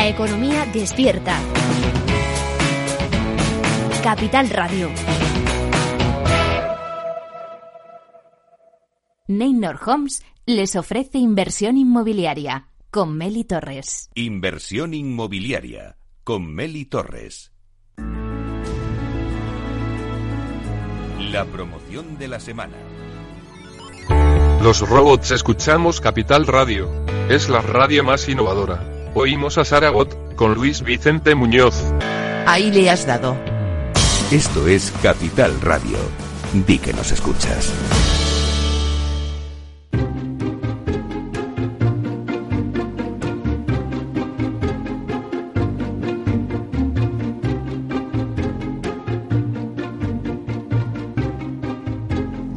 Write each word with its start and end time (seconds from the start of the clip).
La 0.00 0.08
economía 0.08 0.64
despierta. 0.64 1.38
Capital 4.02 4.48
Radio. 4.48 4.88
Neynor 9.28 9.78
Homes 9.84 10.24
les 10.46 10.74
ofrece 10.76 11.18
inversión 11.18 11.76
inmobiliaria 11.76 12.68
con 12.90 13.14
Meli 13.14 13.44
Torres. 13.44 14.08
Inversión 14.14 14.94
inmobiliaria 14.94 15.98
con 16.24 16.50
Meli 16.50 16.86
Torres. 16.86 17.52
La 21.18 21.44
promoción 21.44 22.16
de 22.16 22.26
la 22.26 22.40
semana. 22.40 22.78
Los 24.62 24.80
robots 24.80 25.32
escuchamos 25.32 26.00
Capital 26.00 26.46
Radio. 26.46 26.88
Es 27.28 27.50
la 27.50 27.60
radio 27.60 28.02
más 28.02 28.26
innovadora. 28.30 28.99
Oímos 29.14 29.58
a 29.58 29.64
Saragot 29.64 30.36
con 30.36 30.54
Luis 30.54 30.82
Vicente 30.82 31.34
Muñoz. 31.34 31.74
Ahí 32.46 32.70
le 32.70 32.88
has 32.90 33.04
dado. 33.06 33.34
Esto 34.30 34.68
es 34.68 34.92
Capital 35.02 35.60
Radio. 35.60 35.98
Di 36.52 36.78
que 36.78 36.92
nos 36.92 37.10
escuchas. 37.10 37.72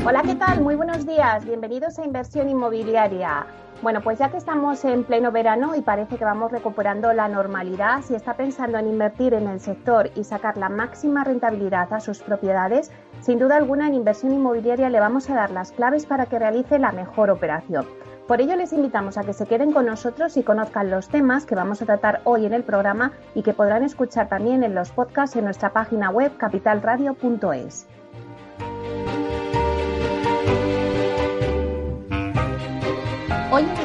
Hola, 0.06 0.22
¿qué 0.22 0.36
tal? 0.36 0.62
Muy 0.62 0.76
buenos 0.76 1.08
días. 1.08 1.44
Bienvenidos 1.46 1.98
a 1.98 2.06
Inversión 2.06 2.48
Inmobiliaria. 2.48 3.48
Bueno, 3.84 4.00
pues 4.00 4.18
ya 4.18 4.30
que 4.30 4.38
estamos 4.38 4.86
en 4.86 5.04
pleno 5.04 5.34
verano 5.34 5.76
y 5.76 5.82
parece 5.82 6.16
que 6.16 6.24
vamos 6.24 6.54
recuperando 6.54 7.12
la 7.12 7.28
normalidad, 7.28 8.02
si 8.02 8.16
está 8.16 8.38
pensando 8.38 8.78
en 8.78 8.88
invertir 8.88 9.34
en 9.34 9.46
el 9.46 9.60
sector 9.60 10.10
y 10.16 10.24
sacar 10.24 10.56
la 10.56 10.70
máxima 10.70 11.26
rentabilidad 11.26 11.92
a 11.92 12.00
sus 12.00 12.20
propiedades, 12.20 12.94
sin 13.20 13.40
duda 13.40 13.58
alguna 13.58 13.88
en 13.88 13.96
Inversión 13.96 14.34
Inmobiliaria 14.34 14.90
le 14.90 15.02
vamos 15.02 15.30
a 15.30 15.36
dar 15.36 15.52
las 15.52 15.74
claves 15.74 16.06
para 16.06 16.28
que 16.28 16.40
realice 16.40 16.80
la 16.80 16.94
mejor 16.94 17.30
operación. 17.30 17.86
Por 18.26 18.40
ello 18.40 18.56
les 18.56 18.72
invitamos 18.72 19.18
a 19.18 19.26
que 19.26 19.34
se 19.34 19.48
queden 19.48 19.74
con 19.74 19.88
nosotros 19.88 20.38
y 20.38 20.44
conozcan 20.44 20.90
los 20.90 21.10
temas 21.10 21.46
que 21.46 21.56
vamos 21.56 21.82
a 21.82 21.86
tratar 21.86 22.22
hoy 22.24 22.46
en 22.46 22.54
el 22.54 22.64
programa 22.64 23.12
y 23.36 23.44
que 23.44 23.54
podrán 23.54 23.84
escuchar 23.84 24.30
también 24.30 24.64
en 24.64 24.76
los 24.76 24.94
podcasts 24.94 25.36
en 25.36 25.44
nuestra 25.44 25.74
página 25.74 26.10
web 26.10 26.38
capitalradio.es. 26.38 27.86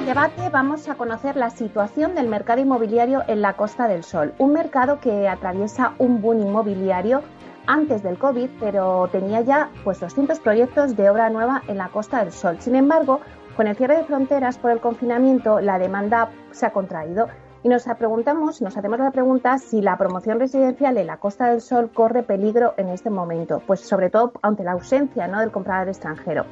debate 0.08 0.48
vamos 0.48 0.88
a 0.88 0.94
conocer 0.94 1.36
la 1.36 1.50
situación 1.50 2.14
del 2.14 2.28
mercado 2.28 2.62
inmobiliario 2.62 3.24
en 3.28 3.42
la 3.42 3.58
Costa 3.58 3.86
del 3.88 4.04
Sol, 4.04 4.32
un 4.38 4.54
mercado 4.54 5.00
que 5.00 5.28
atraviesa 5.28 5.92
un 5.98 6.22
boom 6.22 6.40
inmobiliario 6.40 7.20
antes 7.66 8.02
del 8.02 8.18
COVID, 8.18 8.48
pero 8.58 9.06
tenía 9.12 9.42
ya 9.42 9.68
pues 9.84 10.00
200 10.00 10.40
proyectos 10.40 10.96
de 10.96 11.10
obra 11.10 11.28
nueva 11.28 11.62
en 11.68 11.76
la 11.76 11.90
Costa 11.90 12.24
del 12.24 12.32
Sol. 12.32 12.56
Sin 12.58 12.74
embargo, 12.74 13.20
con 13.54 13.66
el 13.66 13.76
cierre 13.76 13.98
de 13.98 14.04
fronteras 14.04 14.56
por 14.56 14.70
el 14.70 14.80
confinamiento, 14.80 15.60
la 15.60 15.78
demanda 15.78 16.30
se 16.52 16.64
ha 16.64 16.72
contraído 16.72 17.28
y 17.62 17.68
nos 17.68 17.84
preguntamos, 17.98 18.62
nos 18.62 18.78
hacemos 18.78 18.98
la 18.98 19.10
pregunta 19.10 19.58
si 19.58 19.82
la 19.82 19.98
promoción 19.98 20.40
residencial 20.40 20.96
en 20.96 21.06
la 21.06 21.18
Costa 21.18 21.50
del 21.50 21.60
Sol 21.60 21.90
corre 21.92 22.22
peligro 22.22 22.72
en 22.78 22.88
este 22.88 23.10
momento, 23.10 23.60
pues 23.66 23.80
sobre 23.80 24.08
todo 24.08 24.32
ante 24.40 24.64
la 24.64 24.72
ausencia 24.72 25.28
¿no? 25.28 25.40
del 25.40 25.50
comprador 25.50 25.88
extranjero. 25.88 26.46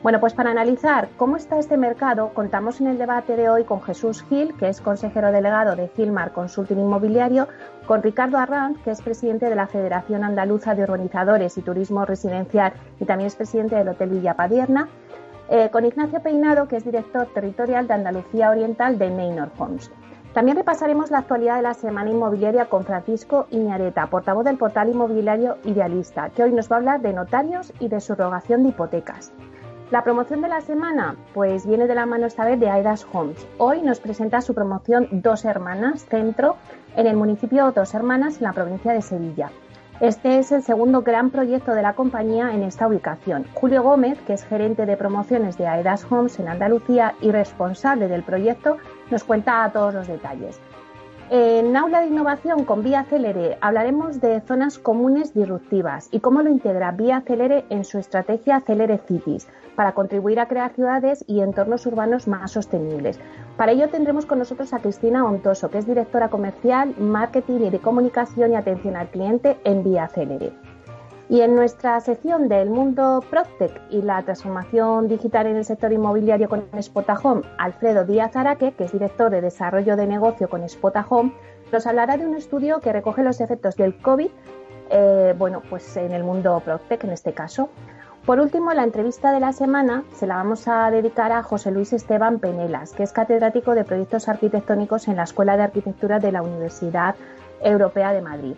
Bueno, 0.00 0.20
pues 0.20 0.32
para 0.32 0.52
analizar 0.52 1.08
cómo 1.16 1.36
está 1.36 1.58
este 1.58 1.76
mercado, 1.76 2.30
contamos 2.32 2.80
en 2.80 2.86
el 2.86 2.98
debate 2.98 3.34
de 3.34 3.48
hoy 3.48 3.64
con 3.64 3.82
Jesús 3.82 4.22
Gil, 4.28 4.54
que 4.56 4.68
es 4.68 4.80
consejero 4.80 5.32
delegado 5.32 5.74
de 5.74 5.88
Gilmar 5.88 6.32
Consulting 6.32 6.78
Inmobiliario, 6.78 7.48
con 7.84 8.00
Ricardo 8.00 8.38
Arranz, 8.38 8.78
que 8.84 8.92
es 8.92 9.02
presidente 9.02 9.46
de 9.46 9.56
la 9.56 9.66
Federación 9.66 10.22
Andaluza 10.22 10.76
de 10.76 10.84
Urbanizadores 10.84 11.58
y 11.58 11.62
Turismo 11.62 12.04
Residencial 12.04 12.74
y 13.00 13.06
también 13.06 13.26
es 13.26 13.34
presidente 13.34 13.74
del 13.74 13.88
Hotel 13.88 14.10
Villa 14.10 14.34
Padierna, 14.34 14.88
eh, 15.50 15.68
con 15.70 15.84
Ignacio 15.84 16.20
Peinado, 16.20 16.68
que 16.68 16.76
es 16.76 16.84
director 16.84 17.26
territorial 17.34 17.88
de 17.88 17.94
Andalucía 17.94 18.50
Oriental 18.50 18.98
de 18.98 19.10
Neynor 19.10 19.50
Homes. 19.58 19.90
También 20.32 20.56
repasaremos 20.56 21.10
la 21.10 21.18
actualidad 21.18 21.56
de 21.56 21.62
la 21.62 21.74
semana 21.74 22.10
inmobiliaria 22.10 22.66
con 22.66 22.84
Francisco 22.84 23.48
Iñareta, 23.50 24.06
portavoz 24.06 24.44
del 24.44 24.58
portal 24.58 24.90
inmobiliario 24.90 25.56
Idealista, 25.64 26.30
que 26.30 26.44
hoy 26.44 26.52
nos 26.52 26.70
va 26.70 26.76
a 26.76 26.78
hablar 26.78 27.00
de 27.00 27.12
notarios 27.12 27.72
y 27.80 27.88
de 27.88 28.00
subrogación 28.00 28.62
de 28.62 28.68
hipotecas. 28.68 29.32
La 29.90 30.04
promoción 30.04 30.42
de 30.42 30.48
la 30.48 30.60
semana, 30.60 31.16
pues 31.32 31.66
viene 31.66 31.86
de 31.86 31.94
la 31.94 32.04
mano 32.04 32.26
esta 32.26 32.44
vez 32.44 32.60
de 32.60 32.68
Aidas 32.68 33.06
Homes. 33.10 33.48
Hoy 33.56 33.80
nos 33.80 34.00
presenta 34.00 34.42
su 34.42 34.52
promoción 34.52 35.08
Dos 35.10 35.46
Hermanas 35.46 36.04
Centro 36.04 36.56
en 36.94 37.06
el 37.06 37.16
municipio 37.16 37.72
Dos 37.72 37.94
Hermanas 37.94 38.36
en 38.36 38.42
la 38.42 38.52
provincia 38.52 38.92
de 38.92 39.00
Sevilla. 39.00 39.50
Este 39.98 40.38
es 40.38 40.52
el 40.52 40.62
segundo 40.62 41.00
gran 41.00 41.30
proyecto 41.30 41.72
de 41.72 41.80
la 41.80 41.94
compañía 41.94 42.52
en 42.52 42.64
esta 42.64 42.86
ubicación. 42.86 43.46
Julio 43.54 43.82
Gómez, 43.82 44.20
que 44.26 44.34
es 44.34 44.44
gerente 44.44 44.84
de 44.84 44.98
promociones 44.98 45.56
de 45.56 45.66
Aidas 45.66 46.06
Homes 46.10 46.38
en 46.38 46.48
Andalucía 46.48 47.14
y 47.22 47.30
responsable 47.30 48.08
del 48.08 48.22
proyecto, 48.22 48.76
nos 49.10 49.24
cuenta 49.24 49.70
todos 49.72 49.94
los 49.94 50.06
detalles. 50.06 50.60
En 51.30 51.76
Aula 51.76 52.00
de 52.00 52.06
Innovación 52.06 52.64
con 52.64 52.82
Vía 52.82 53.04
Celere 53.04 53.58
hablaremos 53.60 54.18
de 54.18 54.40
zonas 54.40 54.78
comunes 54.78 55.34
disruptivas 55.34 56.08
y 56.10 56.20
cómo 56.20 56.40
lo 56.40 56.48
integra 56.48 56.90
Vía 56.92 57.20
Celere 57.20 57.66
en 57.68 57.84
su 57.84 57.98
estrategia 57.98 58.60
Celere 58.60 58.96
Cities 59.06 59.46
para 59.76 59.92
contribuir 59.92 60.40
a 60.40 60.48
crear 60.48 60.72
ciudades 60.72 61.22
y 61.26 61.40
entornos 61.40 61.84
urbanos 61.84 62.28
más 62.28 62.52
sostenibles. 62.52 63.20
Para 63.58 63.72
ello 63.72 63.90
tendremos 63.90 64.24
con 64.24 64.38
nosotros 64.38 64.72
a 64.72 64.78
Cristina 64.78 65.26
Ontoso, 65.26 65.70
que 65.70 65.76
es 65.76 65.86
directora 65.86 66.30
comercial, 66.30 66.94
marketing 66.98 67.60
y 67.66 67.70
de 67.70 67.80
comunicación 67.80 68.52
y 68.52 68.56
atención 68.56 68.96
al 68.96 69.08
cliente 69.08 69.58
en 69.64 69.84
Vía 69.84 70.08
Celere. 70.08 70.52
Y 71.30 71.42
en 71.42 71.54
nuestra 71.54 72.00
sección 72.00 72.48
del 72.48 72.70
mundo 72.70 73.22
PropTech 73.28 73.82
y 73.90 74.00
la 74.00 74.22
transformación 74.22 75.08
digital 75.08 75.46
en 75.46 75.56
el 75.56 75.64
sector 75.66 75.92
inmobiliario 75.92 76.48
con 76.48 76.64
Spotahome, 76.80 77.42
Alfredo 77.58 78.06
Díaz 78.06 78.34
Araque, 78.34 78.72
que 78.72 78.84
es 78.84 78.92
director 78.92 79.30
de 79.30 79.42
desarrollo 79.42 79.96
de 79.96 80.06
negocio 80.06 80.48
con 80.48 80.66
Spotahome, 80.66 81.34
nos 81.70 81.86
hablará 81.86 82.16
de 82.16 82.26
un 82.26 82.34
estudio 82.34 82.80
que 82.80 82.94
recoge 82.94 83.22
los 83.22 83.42
efectos 83.42 83.76
del 83.76 84.00
COVID, 84.00 84.30
eh, 84.90 85.34
bueno, 85.36 85.60
pues 85.68 85.98
en 85.98 86.12
el 86.12 86.24
mundo 86.24 86.62
PropTech 86.64 87.04
en 87.04 87.10
este 87.10 87.34
caso. 87.34 87.68
Por 88.24 88.40
último, 88.40 88.72
la 88.72 88.84
entrevista 88.84 89.30
de 89.30 89.40
la 89.40 89.52
semana 89.52 90.04
se 90.14 90.26
la 90.26 90.36
vamos 90.36 90.66
a 90.66 90.90
dedicar 90.90 91.32
a 91.32 91.42
José 91.42 91.70
Luis 91.70 91.92
Esteban 91.92 92.38
Penelas, 92.38 92.92
que 92.92 93.02
es 93.02 93.12
catedrático 93.12 93.74
de 93.74 93.84
proyectos 93.84 94.28
arquitectónicos 94.30 95.08
en 95.08 95.16
la 95.16 95.24
Escuela 95.24 95.58
de 95.58 95.64
Arquitectura 95.64 96.20
de 96.20 96.32
la 96.32 96.42
Universidad 96.42 97.16
Europea 97.60 98.14
de 98.14 98.22
Madrid. 98.22 98.56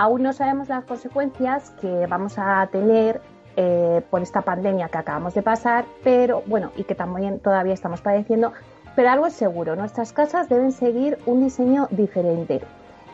Aún 0.00 0.22
no 0.22 0.32
sabemos 0.32 0.70
las 0.70 0.84
consecuencias 0.86 1.72
que 1.78 2.06
vamos 2.06 2.38
a 2.38 2.66
tener 2.72 3.20
eh, 3.56 4.00
por 4.08 4.22
esta 4.22 4.40
pandemia 4.40 4.88
que 4.88 4.96
acabamos 4.96 5.34
de 5.34 5.42
pasar, 5.42 5.84
pero 6.02 6.42
bueno, 6.46 6.72
y 6.74 6.84
que 6.84 6.94
también 6.94 7.38
todavía 7.38 7.74
estamos 7.74 8.00
padeciendo, 8.00 8.54
pero 8.96 9.10
algo 9.10 9.26
es 9.26 9.34
seguro, 9.34 9.76
nuestras 9.76 10.14
casas 10.14 10.48
deben 10.48 10.72
seguir 10.72 11.18
un 11.26 11.44
diseño 11.44 11.86
diferente. 11.90 12.62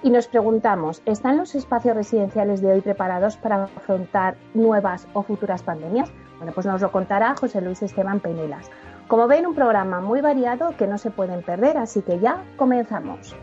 Y 0.05 0.11
nos 0.11 0.29
preguntamos, 0.29 1.03
¿están 1.07 1.39
los 1.39 1.57
espacios 1.57 1.97
residenciales 1.97 2.63
de 2.63 2.71
hoy 2.71 2.83
preparados 2.83 3.37
para 3.37 3.65
afrontar 3.65 4.37
nuevas 4.55 5.09
o 5.13 5.25
futuras 5.25 5.65
pandemias? 5.65 6.09
Bueno, 6.37 6.53
pues 6.53 6.67
nos 6.67 6.81
lo 6.81 6.93
contará 6.93 7.35
José 7.35 7.63
Luis 7.63 7.83
Esteban 7.83 8.21
Penelas. 8.21 8.71
Como 9.09 9.27
ven, 9.27 9.45
un 9.45 9.57
programa 9.57 10.01
muy 10.01 10.21
variado 10.21 10.77
que 10.77 10.87
no 10.87 10.99
se 10.99 11.11
pueden 11.11 11.43
perder, 11.43 11.79
así 11.79 12.03
que 12.03 12.21
ya 12.21 12.45
comenzamos. 12.57 13.35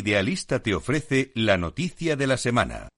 Idealista 0.00 0.60
te 0.60 0.74
ofrece 0.74 1.30
la 1.34 1.58
noticia 1.58 2.16
de 2.16 2.26
la 2.26 2.38
semana. 2.38 2.88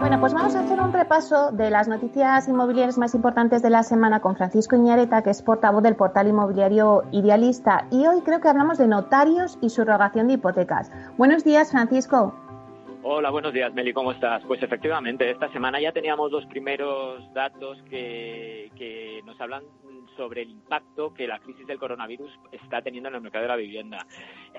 Bueno, 0.00 0.18
pues 0.18 0.34
vamos 0.34 0.56
a 0.56 0.60
hacer 0.60 0.80
un 0.80 0.92
repaso 0.92 1.52
de 1.52 1.70
las 1.70 1.86
noticias 1.86 2.48
inmobiliarias 2.48 2.98
más 2.98 3.14
importantes 3.14 3.62
de 3.62 3.70
la 3.70 3.84
semana 3.84 4.18
con 4.18 4.34
Francisco 4.34 4.74
Iñareta, 4.74 5.22
que 5.22 5.30
es 5.30 5.42
portavoz 5.42 5.82
del 5.84 5.94
portal 5.94 6.26
inmobiliario 6.26 7.04
Idealista. 7.12 7.86
Y 7.92 8.06
hoy 8.06 8.22
creo 8.22 8.40
que 8.40 8.48
hablamos 8.48 8.76
de 8.76 8.88
notarios 8.88 9.58
y 9.60 9.70
subrogación 9.70 10.26
de 10.26 10.34
hipotecas. 10.34 10.90
Buenos 11.16 11.44
días, 11.44 11.70
Francisco. 11.70 12.34
Hola, 13.06 13.28
buenos 13.28 13.52
días, 13.52 13.70
Meli, 13.74 13.92
¿cómo 13.92 14.12
estás? 14.12 14.42
Pues 14.46 14.62
efectivamente, 14.62 15.30
esta 15.30 15.52
semana 15.52 15.78
ya 15.78 15.92
teníamos 15.92 16.32
los 16.32 16.46
primeros 16.46 17.22
datos 17.34 17.76
que, 17.90 19.20
nos 19.26 19.38
hablan 19.38 19.62
sobre 20.16 20.42
el 20.42 20.50
impacto 20.50 21.12
que 21.12 21.26
la 21.26 21.38
crisis 21.40 21.66
del 21.66 21.78
coronavirus 21.78 22.30
está 22.52 22.80
teniendo 22.82 23.08
en 23.08 23.16
el 23.16 23.20
mercado 23.20 23.42
de 23.42 23.48
la 23.48 23.56
vivienda. 23.56 24.06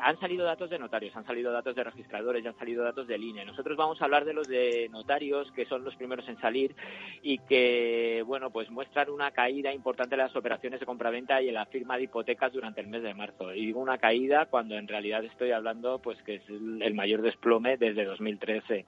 Han 0.01 0.19
salido 0.19 0.45
datos 0.45 0.69
de 0.69 0.77
notarios, 0.77 1.15
han 1.15 1.25
salido 1.25 1.51
datos 1.51 1.75
de 1.75 1.83
registradores, 1.83 2.43
ya 2.43 2.49
han 2.49 2.57
salido 2.57 2.83
datos 2.83 3.07
del 3.07 3.23
INE. 3.23 3.45
Nosotros 3.45 3.77
vamos 3.77 4.01
a 4.01 4.05
hablar 4.05 4.25
de 4.25 4.33
los 4.33 4.47
de 4.47 4.89
notarios, 4.91 5.51
que 5.53 5.65
son 5.65 5.83
los 5.83 5.95
primeros 5.95 6.27
en 6.27 6.39
salir 6.39 6.75
y 7.21 7.39
que, 7.39 8.23
bueno, 8.25 8.49
pues 8.49 8.69
muestran 8.69 9.09
una 9.09 9.31
caída 9.31 9.73
importante 9.73 10.15
en 10.15 10.21
las 10.21 10.35
operaciones 10.35 10.79
de 10.79 10.85
compraventa 10.85 11.41
y 11.41 11.47
en 11.47 11.55
la 11.55 11.65
firma 11.67 11.95
de 11.97 12.03
hipotecas 12.03 12.51
durante 12.51 12.81
el 12.81 12.87
mes 12.87 13.01
de 13.01 13.13
marzo. 13.13 13.53
Y 13.53 13.67
digo 13.67 13.79
una 13.79 13.97
caída 13.97 14.47
cuando 14.47 14.75
en 14.75 14.87
realidad 14.87 15.23
estoy 15.23 15.51
hablando, 15.51 15.99
pues 15.99 16.21
que 16.23 16.35
es 16.35 16.49
el 16.49 16.93
mayor 16.93 17.21
desplome 17.21 17.77
desde 17.77 18.05
2013. 18.37 18.85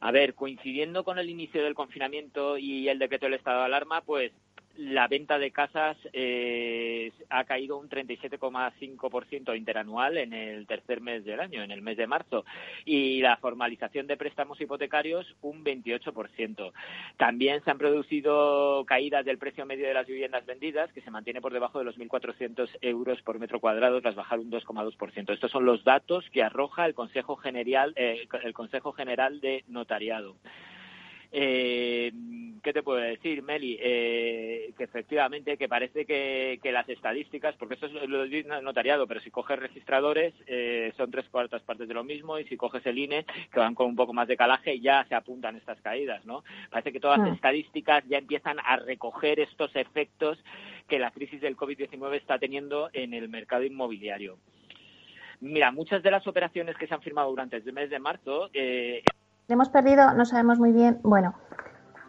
A 0.00 0.10
ver, 0.10 0.34
coincidiendo 0.34 1.04
con 1.04 1.18
el 1.18 1.30
inicio 1.30 1.62
del 1.62 1.74
confinamiento 1.74 2.58
y 2.58 2.88
el 2.88 2.98
decreto 2.98 3.26
del 3.26 3.34
estado 3.34 3.60
de 3.60 3.66
alarma, 3.66 4.00
pues 4.00 4.32
la 4.76 5.08
venta 5.08 5.38
de 5.38 5.50
casas 5.50 5.96
eh, 6.12 7.12
ha 7.28 7.44
caído 7.44 7.78
un 7.78 7.88
37,5% 7.88 9.56
interanual 9.56 10.18
en 10.18 10.32
el 10.32 10.66
tercer 10.66 11.00
mes 11.00 11.24
del 11.24 11.40
año, 11.40 11.62
en 11.62 11.70
el 11.70 11.82
mes 11.82 11.96
de 11.96 12.06
marzo, 12.06 12.44
y 12.84 13.20
la 13.20 13.36
formalización 13.36 14.06
de 14.06 14.16
préstamos 14.16 14.60
hipotecarios 14.60 15.36
un 15.42 15.64
28%. 15.64 16.72
También 17.16 17.62
se 17.64 17.70
han 17.70 17.78
producido 17.78 18.84
caídas 18.86 19.24
del 19.24 19.38
precio 19.38 19.66
medio 19.66 19.86
de 19.86 19.94
las 19.94 20.06
viviendas 20.06 20.46
vendidas, 20.46 20.92
que 20.92 21.02
se 21.02 21.10
mantiene 21.10 21.40
por 21.40 21.52
debajo 21.52 21.78
de 21.78 21.84
los 21.84 21.98
1.400 21.98 22.68
euros 22.80 23.20
por 23.22 23.38
metro 23.38 23.60
cuadrado, 23.60 24.00
tras 24.00 24.14
bajar 24.14 24.38
un 24.38 24.50
2,2%. 24.50 25.32
Estos 25.32 25.50
son 25.50 25.64
los 25.64 25.84
datos 25.84 26.24
que 26.30 26.42
arroja 26.42 26.86
el 26.86 26.94
Consejo 26.94 27.36
General, 27.36 27.92
eh, 27.96 28.26
el 28.42 28.54
Consejo 28.54 28.92
General 28.92 29.40
de 29.40 29.64
Notariado. 29.68 30.36
Eh, 31.32 32.12
¿Qué 32.62 32.72
te 32.72 32.84
puedo 32.84 33.00
decir, 33.00 33.42
Meli? 33.42 33.76
Eh, 33.80 34.72
que 34.78 34.84
efectivamente, 34.84 35.56
que 35.56 35.68
parece 35.68 36.06
que, 36.06 36.60
las 36.72 36.88
estadísticas, 36.88 37.56
porque 37.56 37.74
esto 37.74 37.86
es 37.86 37.92
lo 38.08 38.62
notariado, 38.62 39.08
pero 39.08 39.20
si 39.20 39.32
coges 39.32 39.58
registradores 39.58 40.32
eh, 40.46 40.92
son 40.96 41.10
tres 41.10 41.28
cuartas 41.28 41.62
partes 41.62 41.88
de 41.88 41.94
lo 41.94 42.04
mismo 42.04 42.38
y 42.38 42.44
si 42.44 42.56
coges 42.56 42.86
el 42.86 42.98
INE, 42.98 43.26
que 43.52 43.58
van 43.58 43.74
con 43.74 43.88
un 43.88 43.96
poco 43.96 44.12
más 44.12 44.28
de 44.28 44.36
calaje, 44.36 44.78
ya 44.78 45.04
se 45.08 45.16
apuntan 45.16 45.56
estas 45.56 45.80
caídas, 45.80 46.24
¿no? 46.24 46.44
Parece 46.70 46.92
que 46.92 47.00
todas 47.00 47.18
las 47.18 47.30
ah. 47.30 47.34
estadísticas 47.34 48.04
ya 48.06 48.18
empiezan 48.18 48.58
a 48.60 48.76
recoger 48.76 49.40
estos 49.40 49.74
efectos 49.74 50.38
que 50.86 51.00
la 51.00 51.10
crisis 51.10 51.40
del 51.40 51.56
COVID-19 51.56 52.14
está 52.14 52.38
teniendo 52.38 52.90
en 52.92 53.12
el 53.12 53.28
mercado 53.28 53.64
inmobiliario. 53.64 54.38
Mira, 55.40 55.72
muchas 55.72 56.04
de 56.04 56.12
las 56.12 56.24
operaciones 56.28 56.76
que 56.76 56.86
se 56.86 56.94
han 56.94 57.02
firmado 57.02 57.28
durante 57.30 57.56
el 57.56 57.72
mes 57.72 57.90
de 57.90 57.98
marzo 57.98 58.50
eh, 58.54 59.02
hemos 59.52 59.68
perdido, 59.68 60.12
no 60.14 60.24
sabemos 60.24 60.58
muy 60.58 60.72
bien. 60.72 61.00
Bueno, 61.02 61.34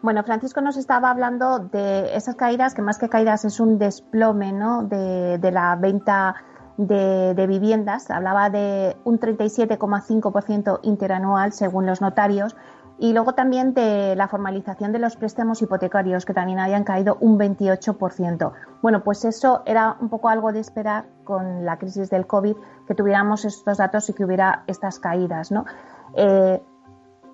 bueno, 0.04 0.22
Francisco 0.22 0.60
nos 0.60 0.76
estaba 0.76 1.08
hablando 1.08 1.60
de 1.60 2.14
esas 2.14 2.34
caídas, 2.34 2.74
que 2.74 2.82
más 2.82 2.98
que 2.98 3.08
caídas 3.08 3.46
es 3.46 3.58
un 3.58 3.78
desplome 3.78 4.52
¿no? 4.52 4.82
de, 4.82 5.50
la 5.50 5.76
venta 5.76 6.34
de, 6.76 7.46
viviendas. 7.48 8.10
Hablaba 8.10 8.50
de 8.50 8.98
un 9.04 9.18
37,5% 9.18 10.80
interanual 10.82 11.54
según 11.54 11.86
los 11.86 12.02
notarios. 12.02 12.54
Y 12.98 13.14
luego 13.14 13.32
también 13.32 13.72
de 13.72 14.14
la 14.14 14.28
formalización 14.28 14.92
de 14.92 14.98
los 14.98 15.16
préstamos 15.16 15.62
hipotecarios, 15.62 16.26
que 16.26 16.34
también 16.34 16.58
habían 16.58 16.84
caído 16.84 17.16
un 17.20 17.38
28%. 17.38 18.52
Bueno, 18.82 19.02
pues 19.02 19.24
eso 19.24 19.62
era 19.64 19.96
un 20.02 20.10
poco 20.10 20.28
algo 20.28 20.52
de 20.52 20.60
esperar 20.60 21.06
con 21.24 21.64
la 21.64 21.78
crisis 21.78 22.10
del 22.10 22.26
COVID, 22.26 22.56
que 22.86 22.94
tuviéramos 22.94 23.46
estos 23.46 23.78
datos 23.78 24.10
y 24.10 24.12
que 24.12 24.26
hubiera 24.26 24.64
estas 24.66 24.98
caídas, 24.98 25.50
¿no? 25.50 25.64
Eh, 26.14 26.62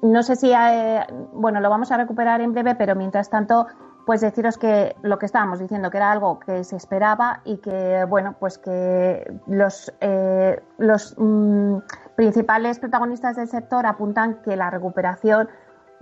no 0.02 0.22
sé 0.22 0.36
si, 0.36 0.52
eh, 0.52 1.04
bueno, 1.32 1.60
lo 1.60 1.70
vamos 1.70 1.92
a 1.92 1.96
recuperar 1.96 2.40
en 2.40 2.52
breve, 2.52 2.74
pero 2.74 2.94
mientras 2.94 3.30
tanto, 3.30 3.66
pues 4.06 4.20
deciros 4.20 4.58
que 4.58 4.96
lo 5.02 5.18
que 5.18 5.26
estábamos 5.26 5.58
diciendo, 5.58 5.90
que 5.90 5.98
era 5.98 6.10
algo 6.10 6.40
que 6.40 6.64
se 6.64 6.76
esperaba 6.76 7.40
y 7.44 7.58
que, 7.58 8.04
bueno, 8.08 8.36
pues 8.38 8.58
que 8.58 9.30
los, 9.46 9.92
eh, 10.00 10.60
los 10.78 11.14
mm, 11.18 11.78
principales 12.16 12.78
protagonistas 12.78 13.36
del 13.36 13.48
sector 13.48 13.86
apuntan 13.86 14.42
que 14.42 14.56
la 14.56 14.70
recuperación 14.70 15.48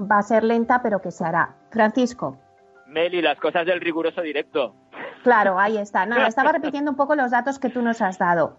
va 0.01 0.19
a 0.19 0.23
ser 0.23 0.45
lenta, 0.45 0.81
pero 0.83 1.01
que 1.01 1.11
se 1.11 1.25
hará. 1.25 1.57
Francisco. 1.71 2.39
Meli, 2.87 3.21
las 3.21 3.39
cosas 3.39 3.67
del 3.67 3.81
riguroso 3.81 4.23
directo. 4.23 4.75
Claro, 5.23 5.59
ahí 5.59 5.77
está. 5.77 6.07
Nada, 6.07 6.27
estaba 6.29 6.53
repitiendo 6.59 6.91
un 6.91 6.97
poco 6.97 7.15
los 7.15 7.31
datos 7.31 7.59
que 7.59 7.69
tú 7.69 7.83
nos 7.83 8.01
has 8.01 8.19
dado. 8.19 8.57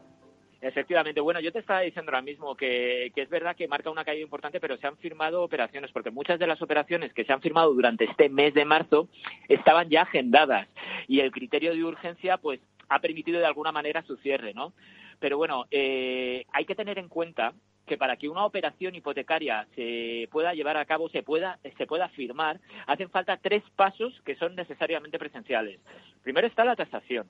Efectivamente. 0.61 1.21
Bueno, 1.21 1.39
yo 1.39 1.53
te 1.53 1.59
estaba 1.59 1.81
diciendo 1.81 2.11
ahora 2.11 2.21
mismo 2.21 2.55
que, 2.55 3.11
es 3.15 3.29
verdad 3.29 3.55
que 3.55 3.67
marca 3.67 3.89
una 3.89 4.03
caída 4.03 4.23
importante, 4.23 4.59
pero 4.59 4.77
se 4.77 4.87
han 4.87 4.97
firmado 4.97 5.41
operaciones, 5.41 5.91
porque 5.91 6.11
muchas 6.11 6.37
de 6.37 6.47
las 6.47 6.61
operaciones 6.61 7.13
que 7.13 7.23
se 7.23 7.31
han 7.31 7.41
firmado 7.41 7.73
durante 7.73 8.03
este 8.03 8.27
mes 8.27 8.53
de 8.53 8.65
marzo 8.65 9.07
estaban 9.47 9.89
ya 9.89 10.01
agendadas 10.01 10.67
y 11.07 11.21
el 11.21 11.31
criterio 11.31 11.73
de 11.73 11.83
urgencia, 11.83 12.37
pues, 12.37 12.59
ha 12.89 12.99
permitido 12.99 13.39
de 13.39 13.45
alguna 13.45 13.71
manera 13.71 14.01
su 14.03 14.17
cierre, 14.17 14.53
¿no? 14.53 14.73
Pero 15.19 15.37
bueno, 15.37 15.65
eh, 15.71 16.45
hay 16.51 16.65
que 16.65 16.75
tener 16.75 16.97
en 16.97 17.07
cuenta 17.07 17.53
que 17.85 17.97
para 17.97 18.17
que 18.17 18.29
una 18.29 18.45
operación 18.45 18.95
hipotecaria 18.95 19.65
se 19.75 20.27
pueda 20.31 20.53
llevar 20.53 20.77
a 20.77 20.85
cabo, 20.85 21.09
se 21.09 21.23
pueda, 21.23 21.59
se 21.77 21.87
pueda 21.87 22.09
firmar, 22.09 22.59
hacen 22.85 23.09
falta 23.09 23.37
tres 23.37 23.63
pasos 23.75 24.13
que 24.25 24.35
son 24.35 24.55
necesariamente 24.55 25.19
presenciales. 25.19 25.79
Primero 26.21 26.47
está 26.47 26.65
la 26.65 26.75
tasación, 26.75 27.27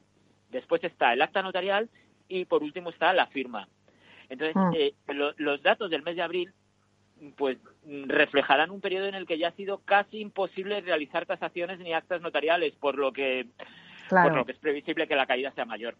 después 0.49 0.83
está 0.83 1.13
el 1.13 1.21
acta 1.21 1.41
notarial 1.41 1.89
y 2.29 2.45
por 2.45 2.63
último 2.63 2.91
está 2.91 3.11
la 3.11 3.27
firma. 3.27 3.67
Entonces, 4.29 4.55
ah. 4.55 4.71
eh, 4.75 4.93
los 5.37 5.61
datos 5.61 5.89
del 5.89 6.03
mes 6.03 6.15
de 6.15 6.21
abril 6.21 6.53
pues 7.35 7.57
reflejarán 8.07 8.71
un 8.71 8.79
periodo 8.79 9.07
en 9.07 9.15
el 9.15 9.27
que 9.27 9.37
ya 9.37 9.49
ha 9.49 9.55
sido 9.55 9.79
casi 9.79 10.19
imposible 10.19 10.79
realizar 10.79 11.25
tasaciones 11.25 11.79
ni 11.79 11.91
actas 11.93 12.21
notariales, 12.21 12.73
por 12.75 12.97
lo 12.97 13.11
que 13.11 13.47
por 14.09 14.33
lo 14.33 14.43
que 14.43 14.53
es 14.53 14.57
previsible 14.57 15.07
que 15.07 15.15
la 15.15 15.27
caída 15.27 15.51
sea 15.51 15.65
mayor. 15.65 15.95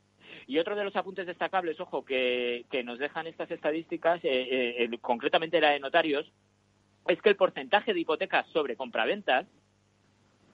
Y 0.48 0.58
otro 0.58 0.76
de 0.76 0.84
los 0.84 0.96
apuntes 0.96 1.28
destacables, 1.28 1.80
ojo, 1.80 2.04
que, 2.04 2.66
que 2.72 2.84
nos 2.84 2.98
dejan 2.98 3.28
estas 3.28 3.52
estadísticas, 3.52 4.20
eh, 4.24 4.76
eh, 4.84 4.98
concretamente 5.00 5.62
la 5.62 5.72
de 5.72 5.80
notarios, 5.80 6.32
es 7.08 7.22
que 7.22 7.30
el 7.30 7.36
porcentaje 7.36 7.94
de 7.94 8.00
hipotecas 8.00 8.48
sobre 8.48 8.76
compraventas 8.76 9.46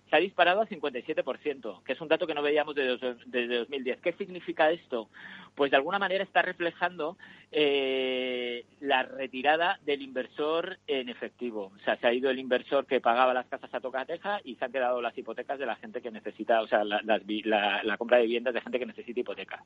se 0.09 0.15
ha 0.15 0.19
disparado 0.19 0.61
al 0.61 0.69
57%, 0.69 1.83
que 1.83 1.93
es 1.93 2.01
un 2.01 2.07
dato 2.07 2.27
que 2.27 2.33
no 2.33 2.43
veíamos 2.43 2.75
desde, 2.75 3.15
desde 3.25 3.57
2010. 3.57 4.01
¿Qué 4.01 4.13
significa 4.13 4.69
esto? 4.69 5.09
Pues 5.55 5.71
de 5.71 5.77
alguna 5.77 5.99
manera 5.99 6.23
está 6.23 6.41
reflejando 6.41 7.17
eh, 7.51 8.65
la 8.81 9.03
retirada 9.03 9.79
del 9.85 10.01
inversor 10.01 10.77
en 10.87 11.09
efectivo. 11.09 11.71
O 11.75 11.79
sea, 11.79 11.97
se 11.97 12.07
ha 12.07 12.13
ido 12.13 12.29
el 12.29 12.39
inversor 12.39 12.85
que 12.85 13.01
pagaba 13.01 13.33
las 13.33 13.47
casas 13.47 13.73
a 13.73 13.79
tocateja 13.79 14.41
y 14.43 14.55
se 14.55 14.65
han 14.65 14.71
quedado 14.71 15.01
las 15.01 15.17
hipotecas 15.17 15.57
de 15.57 15.65
la 15.65 15.75
gente 15.75 16.01
que 16.01 16.11
necesita, 16.11 16.61
o 16.61 16.67
sea, 16.67 16.83
la, 16.83 17.97
compra 17.97 18.17
de 18.17 18.23
viviendas 18.23 18.53
de 18.53 18.61
gente 18.61 18.79
que 18.79 18.85
necesita 18.85 19.19
hipoteca. 19.19 19.63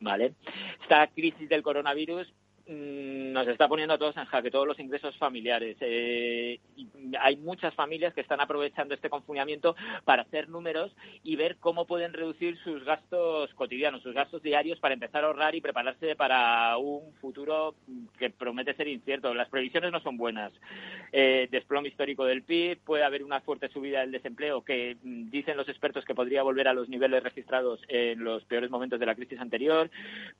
¿Vale? 0.00 0.34
Esta 0.82 1.06
crisis 1.08 1.48
del 1.48 1.62
coronavirus 1.62 2.32
nos 2.66 3.48
está 3.48 3.68
poniendo 3.68 3.94
a 3.94 3.98
todos 3.98 4.16
en 4.16 4.24
jaque, 4.26 4.50
todos 4.50 4.66
los 4.66 4.78
ingresos 4.78 5.16
familiares. 5.16 5.76
Eh, 5.80 6.60
hay 7.20 7.36
muchas 7.36 7.74
familias 7.74 8.14
que 8.14 8.20
están 8.20 8.40
aprovechando 8.40 8.94
este 8.94 9.10
confinamiento 9.10 9.74
para 10.04 10.22
hacer 10.22 10.48
números 10.48 10.94
y 11.22 11.36
ver 11.36 11.56
cómo 11.58 11.86
pueden 11.86 12.12
reducir 12.12 12.58
sus 12.58 12.84
gastos 12.84 13.52
cotidianos, 13.54 14.02
sus 14.02 14.14
gastos 14.14 14.42
diarios 14.42 14.78
para 14.78 14.94
empezar 14.94 15.24
a 15.24 15.28
ahorrar 15.28 15.54
y 15.54 15.60
prepararse 15.60 16.16
para 16.16 16.76
un 16.76 17.12
futuro 17.20 17.74
que 18.18 18.30
promete 18.30 18.74
ser 18.74 18.88
incierto. 18.88 19.34
Las 19.34 19.48
previsiones 19.48 19.92
no 19.92 20.00
son 20.00 20.16
buenas. 20.16 20.52
Eh, 21.12 21.48
desplome 21.50 21.88
histórico 21.88 22.24
del 22.24 22.42
PIB, 22.42 22.78
puede 22.84 23.04
haber 23.04 23.24
una 23.24 23.40
fuerte 23.40 23.68
subida 23.68 24.00
del 24.00 24.12
desempleo 24.12 24.62
que 24.62 24.96
mm, 25.02 25.30
dicen 25.30 25.56
los 25.56 25.68
expertos 25.68 26.04
que 26.04 26.14
podría 26.14 26.42
volver 26.42 26.68
a 26.68 26.74
los 26.74 26.88
niveles 26.88 27.22
registrados 27.22 27.80
en 27.88 28.22
los 28.22 28.44
peores 28.44 28.70
momentos 28.70 29.00
de 29.00 29.06
la 29.06 29.14
crisis 29.14 29.40
anterior, 29.40 29.90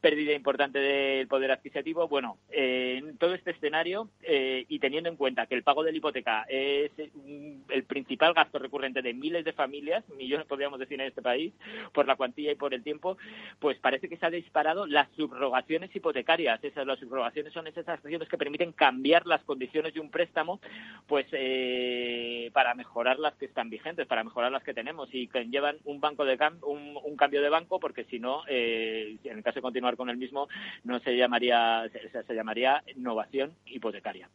pérdida 0.00 0.32
importante 0.32 0.78
del 0.78 1.26
poder 1.26 1.50
adquisitivo 1.50 2.08
bueno, 2.10 2.38
eh, 2.50 3.14
todo 3.20 3.34
este 3.34 3.52
escenario 3.52 4.08
eh, 4.22 4.64
y 4.68 4.80
teniendo 4.80 5.08
en 5.08 5.14
cuenta 5.14 5.46
que 5.46 5.54
el 5.54 5.62
pago 5.62 5.84
de 5.84 5.92
la 5.92 5.98
hipoteca 5.98 6.44
es 6.48 6.90
el 6.98 7.84
principal 7.84 8.34
gasto 8.34 8.58
recurrente 8.58 9.00
de 9.00 9.14
miles 9.14 9.44
de 9.44 9.52
familias, 9.52 10.06
millones 10.18 10.48
podríamos 10.48 10.80
decir 10.80 11.00
en 11.00 11.06
este 11.06 11.22
país, 11.22 11.52
por 11.92 12.08
la 12.08 12.16
cuantía 12.16 12.50
y 12.50 12.56
por 12.56 12.74
el 12.74 12.82
tiempo, 12.82 13.16
pues 13.60 13.78
parece 13.78 14.08
que 14.08 14.16
se 14.16 14.26
ha 14.26 14.30
disparado 14.30 14.88
las 14.88 15.08
subrogaciones 15.12 15.94
hipotecarias. 15.94 16.62
Esas 16.64 16.84
las 16.84 16.98
subrogaciones 16.98 17.52
son 17.52 17.68
esas 17.68 17.88
acciones 17.88 18.28
que 18.28 18.36
permiten 18.36 18.72
cambiar 18.72 19.24
las 19.28 19.44
condiciones 19.44 19.94
de 19.94 20.00
un 20.00 20.10
préstamo, 20.10 20.60
pues 21.06 21.26
eh, 21.30 22.50
para 22.52 22.74
mejorar 22.74 23.20
las 23.20 23.34
que 23.34 23.46
están 23.46 23.70
vigentes, 23.70 24.08
para 24.08 24.24
mejorar 24.24 24.50
las 24.50 24.64
que 24.64 24.74
tenemos 24.74 25.08
y 25.12 25.28
que 25.28 25.44
llevan 25.44 25.76
un 25.84 26.00
banco 26.00 26.24
de 26.24 26.36
un, 26.62 27.16
cambio 27.16 27.42
de 27.42 27.50
banco, 27.50 27.78
porque 27.78 28.04
si 28.04 28.18
no, 28.18 28.42
en 28.48 29.18
el 29.22 29.42
caso 29.44 29.56
de 29.56 29.62
continuar 29.62 29.96
con 29.96 30.10
el 30.10 30.16
mismo, 30.16 30.48
no 30.84 30.98
se 31.00 31.16
llamaría 31.16 31.88
se 32.08 32.34
llamaría 32.34 32.82
innovación 32.94 33.52
hipotecaria. 33.66 34.28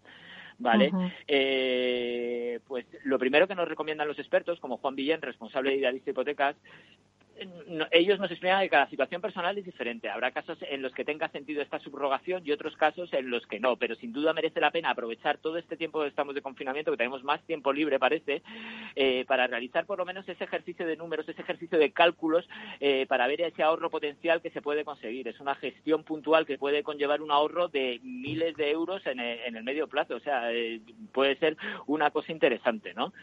¿Vale? 0.57 0.89
eh, 1.27 2.59
pues 2.65 2.85
lo 3.03 3.19
primero 3.19 3.45
que 3.45 3.55
nos 3.55 3.67
recomiendan 3.67 4.07
los 4.07 4.19
expertos, 4.19 4.59
como 4.61 4.77
Juan 4.77 4.95
Villén, 4.95 5.21
responsable 5.21 5.71
de 5.71 5.77
Idealista 5.77 6.11
Hipotecas, 6.11 6.55
ellos 7.91 8.19
nos 8.19 8.31
explican 8.31 8.61
que 8.61 8.69
cada 8.69 8.89
situación 8.89 9.21
personal 9.21 9.57
es 9.57 9.65
diferente. 9.65 10.09
Habrá 10.09 10.31
casos 10.31 10.57
en 10.69 10.81
los 10.81 10.93
que 10.93 11.05
tenga 11.05 11.29
sentido 11.29 11.61
esta 11.61 11.79
subrogación 11.79 12.43
y 12.45 12.51
otros 12.51 12.75
casos 12.77 13.11
en 13.13 13.29
los 13.29 13.45
que 13.47 13.59
no, 13.59 13.75
pero 13.75 13.95
sin 13.95 14.13
duda 14.13 14.33
merece 14.33 14.59
la 14.61 14.71
pena 14.71 14.91
aprovechar 14.91 15.37
todo 15.37 15.57
este 15.57 15.77
tiempo 15.77 16.01
que 16.01 16.07
estamos 16.07 16.35
de 16.35 16.41
confinamiento, 16.41 16.91
que 16.91 16.97
tenemos 16.97 17.23
más 17.23 17.41
tiempo 17.43 17.73
libre, 17.73 17.99
parece, 17.99 18.41
eh, 18.95 19.25
para 19.27 19.47
realizar 19.47 19.85
por 19.85 19.97
lo 19.97 20.05
menos 20.05 20.27
ese 20.27 20.43
ejercicio 20.43 20.85
de 20.85 20.95
números, 20.97 21.27
ese 21.27 21.41
ejercicio 21.41 21.77
de 21.77 21.91
cálculos, 21.91 22.47
eh, 22.79 23.05
para 23.07 23.27
ver 23.27 23.41
ese 23.41 23.63
ahorro 23.63 23.89
potencial 23.89 24.41
que 24.41 24.51
se 24.51 24.61
puede 24.61 24.85
conseguir. 24.85 25.27
Es 25.27 25.39
una 25.39 25.55
gestión 25.55 26.03
puntual 26.03 26.45
que 26.45 26.57
puede 26.57 26.83
conllevar 26.83 27.21
un 27.21 27.31
ahorro 27.31 27.67
de 27.67 27.99
miles 28.03 28.55
de 28.55 28.71
euros 28.71 29.05
en 29.05 29.19
el, 29.19 29.63
medio 29.63 29.87
plazo. 29.87 30.15
O 30.15 30.19
sea, 30.19 30.53
eh, 30.53 30.79
puede 31.11 31.35
ser 31.37 31.57
una 31.87 32.11
cosa 32.11 32.31
interesante, 32.31 32.93
¿no? 32.93 33.13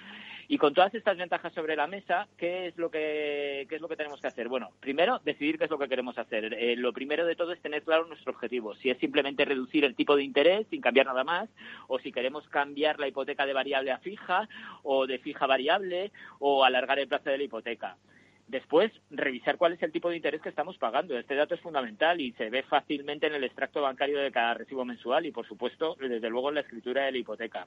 Y 0.53 0.59
con 0.59 0.75
todas 0.75 0.95
estas 0.95 1.17
ventajas 1.17 1.55
sobre 1.55 1.77
la 1.77 1.87
mesa, 1.87 2.29
¿qué 2.37 2.67
es 2.67 2.77
lo 2.77 2.91
que, 2.91 3.65
qué 3.71 3.77
es 3.77 3.81
lo 3.81 3.89
que 3.89 3.97
tenemos 3.97 4.21
que 4.21 4.27
hacer? 4.27 4.49
Bueno, 4.49 4.69
primero, 4.81 5.19
decidir 5.25 5.57
qué 5.57 5.65
es 5.65 5.71
lo 5.71 5.79
que 5.79 5.89
queremos 5.89 6.19
hacer. 6.19 6.53
Eh, 6.53 6.77
lo 6.77 6.93
primero 6.93 7.25
de 7.25 7.37
todo 7.37 7.53
es 7.53 7.63
tener 7.63 7.83
claro 7.85 8.05
nuestro 8.05 8.33
objetivo. 8.33 8.75
Si 8.75 8.91
es 8.91 8.99
simplemente 8.99 9.47
reducir 9.47 9.83
el 9.87 9.95
tipo 9.95 10.15
de 10.15 10.25
interés 10.25 10.67
sin 10.69 10.83
cambiar 10.83 11.07
nada 11.07 11.25
más, 11.25 11.49
o 11.89 11.99
si 11.99 12.13
queremos 12.13 12.47
cambiar 12.51 13.01
la 13.01 13.09
hipoteca 13.09 13.47
de 13.47 13.55
variable 13.55 13.93
a 13.93 13.99
fija, 14.01 14.47
o 14.83 15.07
de 15.07 15.19
fija 15.21 15.47
a 15.47 15.49
variable, 15.49 16.13
o 16.39 16.67
alargar 16.67 16.99
el 16.99 17.09
plazo 17.09 17.31
de 17.31 17.39
la 17.39 17.45
hipoteca. 17.45 17.97
Después, 18.47 18.93
revisar 19.11 19.57
cuál 19.57 19.73
es 19.73 19.83
el 19.83 19.91
tipo 19.91 20.11
de 20.11 20.17
interés 20.17 20.43
que 20.43 20.51
estamos 20.51 20.77
pagando. 20.77 21.19
Este 21.19 21.35
dato 21.35 21.55
es 21.55 21.63
fundamental 21.63 22.21
y 22.21 22.33
se 22.33 22.51
ve 22.51 22.63
fácilmente 22.65 23.27
en 23.27 23.33
el 23.33 23.45
extracto 23.45 23.81
bancario 23.81 24.19
de 24.19 24.31
cada 24.31 24.53
recibo 24.53 24.85
mensual 24.85 25.25
y, 25.25 25.33
por 25.33 25.49
supuesto, 25.49 25.97
desde 25.99 26.29
luego 26.29 26.51
en 26.51 26.57
la 26.57 26.61
escritura 26.61 27.05
de 27.05 27.13
la 27.13 27.19
hipoteca. 27.19 27.67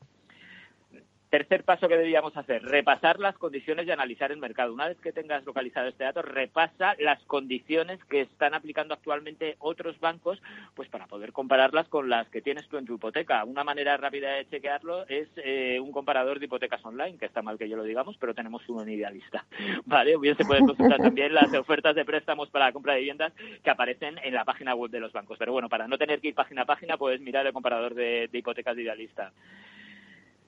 Tercer 1.35 1.65
paso 1.65 1.89
que 1.89 1.97
deberíamos 1.97 2.37
hacer, 2.37 2.63
repasar 2.63 3.19
las 3.19 3.37
condiciones 3.37 3.85
y 3.85 3.91
analizar 3.91 4.31
el 4.31 4.37
mercado. 4.37 4.73
Una 4.73 4.87
vez 4.87 4.97
que 5.01 5.11
tengas 5.11 5.43
localizado 5.43 5.89
este 5.89 6.05
dato, 6.05 6.21
repasa 6.21 6.95
las 6.97 7.21
condiciones 7.23 8.01
que 8.05 8.21
están 8.21 8.53
aplicando 8.53 8.93
actualmente 8.93 9.57
otros 9.59 9.99
bancos, 9.99 10.41
pues 10.75 10.87
para 10.87 11.07
poder 11.07 11.33
compararlas 11.33 11.89
con 11.89 12.07
las 12.07 12.29
que 12.29 12.41
tienes 12.41 12.65
tú 12.69 12.77
en 12.77 12.85
tu 12.85 12.95
hipoteca. 12.95 13.43
Una 13.43 13.65
manera 13.65 13.97
rápida 13.97 14.31
de 14.31 14.47
chequearlo 14.47 15.05
es 15.09 15.27
eh, 15.35 15.77
un 15.81 15.91
comparador 15.91 16.39
de 16.39 16.45
hipotecas 16.45 16.85
online, 16.85 17.17
que 17.17 17.25
está 17.25 17.41
mal 17.41 17.57
que 17.57 17.67
yo 17.67 17.75
lo 17.75 17.83
digamos, 17.83 18.15
pero 18.15 18.33
tenemos 18.33 18.61
uno 18.69 18.89
idealista. 18.89 19.43
Vale, 19.85 20.15
bien 20.17 20.37
se 20.37 20.45
pueden 20.45 20.65
consultar 20.65 21.01
también 21.01 21.33
las 21.33 21.53
ofertas 21.53 21.97
de 21.97 22.05
préstamos 22.05 22.49
para 22.49 22.67
la 22.67 22.71
compra 22.71 22.93
de 22.93 22.99
viviendas 22.99 23.33
que 23.61 23.69
aparecen 23.69 24.17
en 24.23 24.33
la 24.33 24.45
página 24.45 24.73
web 24.73 24.89
de 24.89 25.01
los 25.01 25.11
bancos. 25.11 25.37
Pero 25.37 25.51
bueno, 25.51 25.67
para 25.67 25.85
no 25.85 25.97
tener 25.97 26.21
que 26.21 26.29
ir 26.29 26.33
página 26.33 26.61
a 26.61 26.65
página, 26.65 26.95
puedes 26.95 27.19
mirar 27.19 27.45
el 27.45 27.51
comparador 27.51 27.93
de, 27.93 28.29
de 28.31 28.37
hipotecas 28.37 28.73
de 28.77 28.83
idealista. 28.83 29.33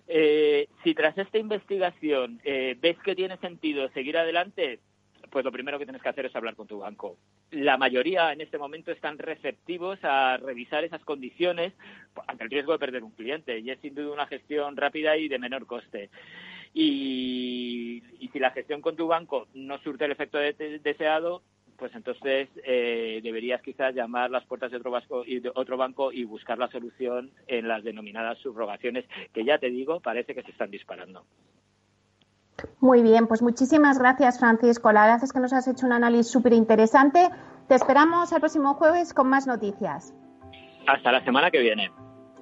Eh, 0.08 0.70
si 0.84 0.94
tras 0.94 1.18
esta 1.18 1.38
investigación 1.38 2.40
eh, 2.44 2.78
ves 2.80 2.98
que 3.00 3.16
tiene 3.16 3.38
sentido 3.38 3.90
seguir 3.90 4.18
adelante, 4.18 4.80
pues 5.30 5.44
lo 5.44 5.52
primero 5.52 5.78
que 5.78 5.86
tienes 5.86 6.02
que 6.02 6.10
hacer 6.10 6.26
es 6.26 6.36
hablar 6.36 6.56
con 6.56 6.68
tu 6.68 6.80
banco. 6.80 7.18
La 7.52 7.78
mayoría 7.78 8.32
en 8.32 8.42
este 8.42 8.58
momento 8.58 8.92
están 8.92 9.18
receptivos 9.18 10.00
a 10.04 10.38
revisar 10.38 10.84
esas 10.84 11.04
condiciones 11.04 11.74
ante 12.28 12.44
el 12.44 12.50
riesgo 12.50 12.72
de 12.72 12.80
perder 12.80 13.04
un 13.04 13.12
cliente 13.12 13.60
y 13.60 13.70
es 13.70 13.80
sin 13.80 13.96
duda 13.96 14.14
una 14.14 14.28
gestión 14.28 14.78
rápida 14.78 15.18
y 15.18 15.28
de 15.28 15.40
menor 15.40 15.66
coste. 15.66 16.10
Y, 16.74 18.04
si 18.32 18.40
la 18.40 18.52
gestión 18.52 18.82
con 18.82 18.96
tu 18.96 19.08
banco 19.08 19.48
no 19.54 19.80
surte 19.80 20.06
el 20.06 20.12
efecto 20.12 20.38
deseado, 20.38 21.42
pues 21.77 21.93
entonces 21.96 22.50
eh, 22.65 23.19
deberías 23.24 23.62
quizás 23.62 23.93
llamar 23.93 24.31
las 24.31 24.46
puertas 24.46 24.72
de 24.72 24.77
otro, 24.77 24.91
banco 24.91 25.24
y 25.25 25.39
de 25.39 25.51
otro 25.53 25.77
banco 25.77 26.12
y 26.12 26.24
buscar 26.24 26.57
la 26.57 26.69
solución 26.69 27.31
en 27.48 27.67
las 27.67 27.84
denominadas 27.84 28.38
subrogaciones, 28.39 29.05
que 29.34 29.46
ya 29.46 29.60
te 29.60 29.69
digo, 29.69 30.00
parece 30.00 30.34
que 30.34 30.43
se 30.43 30.51
están 30.51 30.72
disparando. 30.72 31.24
Muy 32.79 33.03
bien, 33.03 33.27
pues 33.27 33.41
muchísimas 33.41 34.00
gracias, 34.00 34.39
Francisco. 34.39 34.91
La 34.91 35.05
verdad 35.05 35.24
es 35.24 35.31
que 35.31 35.39
nos 35.39 35.53
has 35.53 35.67
hecho 35.67 35.86
un 35.86 35.93
análisis 35.93 36.31
súper 36.31 36.53
interesante. 36.53 37.29
Te 37.67 37.75
esperamos 37.75 38.31
el 38.31 38.39
próximo 38.39 38.74
jueves 38.74 39.13
con 39.13 39.29
más 39.29 39.46
noticias. 39.46 40.13
Hasta 40.88 41.12
la 41.12 41.24
semana 41.24 41.51
que 41.51 41.60
viene. 41.60 41.91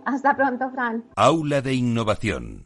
Hasta 0.05 0.35
pronto, 0.35 0.69
Fran. 0.69 1.03
Aula 1.15 1.61
de 1.61 1.73
Innovación. 1.73 2.63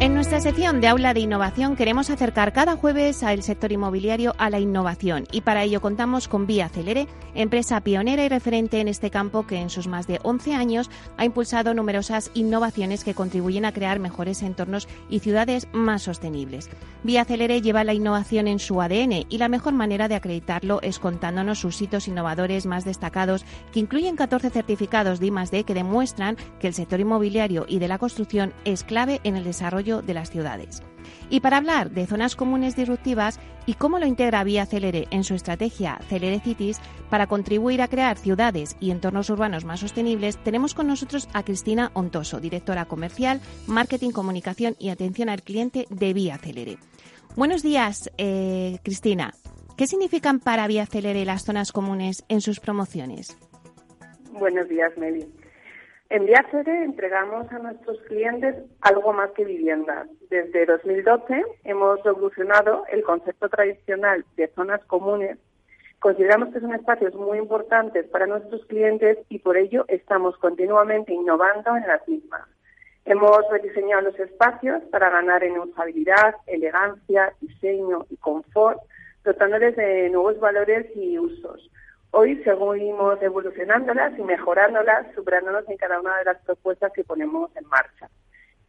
En 0.00 0.14
nuestra 0.14 0.40
sección 0.40 0.80
de 0.80 0.88
Aula 0.88 1.12
de 1.12 1.20
Innovación 1.20 1.76
queremos 1.76 2.08
acercar 2.08 2.54
cada 2.54 2.74
jueves 2.74 3.22
al 3.22 3.42
sector 3.42 3.70
inmobiliario 3.70 4.34
a 4.38 4.48
la 4.48 4.58
innovación 4.58 5.26
y 5.30 5.42
para 5.42 5.62
ello 5.62 5.82
contamos 5.82 6.26
con 6.26 6.46
Vía 6.46 6.70
Celere, 6.70 7.06
empresa 7.34 7.82
pionera 7.82 8.24
y 8.24 8.30
referente 8.30 8.80
en 8.80 8.88
este 8.88 9.10
campo 9.10 9.46
que 9.46 9.56
en 9.56 9.68
sus 9.68 9.88
más 9.88 10.06
de 10.06 10.18
11 10.22 10.54
años 10.54 10.90
ha 11.18 11.26
impulsado 11.26 11.74
numerosas 11.74 12.30
innovaciones 12.32 13.04
que 13.04 13.12
contribuyen 13.12 13.66
a 13.66 13.72
crear 13.72 13.98
mejores 13.98 14.40
entornos 14.40 14.88
y 15.10 15.18
ciudades 15.18 15.68
más 15.72 16.00
sostenibles. 16.00 16.70
Vía 17.02 17.26
Celere 17.26 17.60
lleva 17.60 17.84
la 17.84 17.92
innovación 17.92 18.48
en 18.48 18.58
su 18.58 18.80
ADN 18.80 19.26
y 19.28 19.36
la 19.36 19.50
mejor 19.50 19.74
manera 19.74 20.08
de 20.08 20.14
acreditarlo 20.14 20.80
es 20.80 20.98
contándonos 20.98 21.58
sus 21.58 21.80
hitos 21.82 22.08
innovadores 22.08 22.64
más 22.64 22.86
destacados 22.86 23.44
que 23.70 23.80
incluyen 23.80 24.16
14 24.16 24.48
certificados 24.48 25.20
de 25.20 25.26
I+D 25.26 25.64
que 25.64 25.74
demuestran 25.74 26.38
que 26.58 26.68
el 26.68 26.74
sector 26.74 27.00
inmobiliario 27.00 27.66
y 27.68 27.80
de 27.80 27.88
la 27.88 27.98
construcción 27.98 28.54
es 28.64 28.82
clave 28.82 29.20
en 29.24 29.36
el 29.36 29.44
desarrollo 29.44 29.89
de 29.98 30.14
las 30.14 30.30
ciudades. 30.30 30.82
Y 31.28 31.40
para 31.40 31.56
hablar 31.56 31.90
de 31.90 32.06
zonas 32.06 32.36
comunes 32.36 32.76
disruptivas 32.76 33.40
y 33.66 33.74
cómo 33.74 33.98
lo 33.98 34.06
integra 34.06 34.44
Vía 34.44 34.66
Celere 34.66 35.06
en 35.10 35.24
su 35.24 35.34
estrategia 35.34 35.98
Celere 36.08 36.40
Cities 36.40 36.80
para 37.08 37.26
contribuir 37.26 37.82
a 37.82 37.88
crear 37.88 38.16
ciudades 38.16 38.76
y 38.80 38.90
entornos 38.90 39.30
urbanos 39.30 39.64
más 39.64 39.80
sostenibles, 39.80 40.38
tenemos 40.38 40.74
con 40.74 40.86
nosotros 40.86 41.28
a 41.32 41.42
Cristina 41.42 41.90
Ontoso, 41.94 42.40
directora 42.40 42.84
comercial, 42.84 43.40
marketing, 43.66 44.10
comunicación 44.10 44.76
y 44.78 44.88
atención 44.88 45.28
al 45.28 45.42
cliente 45.42 45.86
de 45.90 46.12
Vía 46.12 46.38
Celere. 46.38 46.78
Buenos 47.36 47.62
días, 47.62 48.10
eh, 48.18 48.78
Cristina. 48.82 49.34
¿Qué 49.76 49.86
significan 49.86 50.40
para 50.40 50.66
Vía 50.66 50.86
Celere 50.86 51.24
las 51.24 51.44
zonas 51.44 51.72
comunes 51.72 52.24
en 52.28 52.40
sus 52.40 52.60
promociones? 52.60 53.36
Buenos 54.32 54.68
días, 54.68 54.92
Meli. 54.96 55.26
En 56.10 56.26
Viacere 56.26 56.82
entregamos 56.82 57.50
a 57.52 57.60
nuestros 57.60 58.00
clientes 58.08 58.56
algo 58.80 59.12
más 59.12 59.30
que 59.30 59.44
viviendas. 59.44 60.08
Desde 60.28 60.66
2012 60.66 61.44
hemos 61.62 62.02
revolucionado 62.02 62.84
el 62.90 63.04
concepto 63.04 63.48
tradicional 63.48 64.24
de 64.36 64.48
zonas 64.48 64.84
comunes. 64.86 65.38
Consideramos 66.00 66.52
que 66.52 66.58
son 66.58 66.74
espacios 66.74 67.14
muy 67.14 67.38
importantes 67.38 68.08
para 68.08 68.26
nuestros 68.26 68.66
clientes 68.66 69.18
y 69.28 69.38
por 69.38 69.56
ello 69.56 69.84
estamos 69.86 70.36
continuamente 70.38 71.14
innovando 71.14 71.76
en 71.76 71.86
las 71.86 72.06
mismas. 72.08 72.42
Hemos 73.04 73.48
rediseñado 73.48 74.02
los 74.02 74.18
espacios 74.18 74.82
para 74.90 75.10
ganar 75.10 75.44
en 75.44 75.60
usabilidad, 75.60 76.34
elegancia, 76.48 77.34
diseño 77.40 78.04
y 78.10 78.16
confort, 78.16 78.80
dotándoles 79.22 79.76
de 79.76 80.10
nuevos 80.10 80.40
valores 80.40 80.86
y 80.96 81.20
usos. 81.20 81.70
Hoy 82.12 82.42
seguimos 82.42 83.22
evolucionándolas 83.22 84.18
y 84.18 84.22
mejorándolas, 84.22 85.14
superándonos 85.14 85.68
en 85.68 85.76
cada 85.76 86.00
una 86.00 86.18
de 86.18 86.24
las 86.24 86.38
propuestas 86.42 86.92
que 86.92 87.04
ponemos 87.04 87.54
en 87.56 87.66
marcha. 87.68 88.08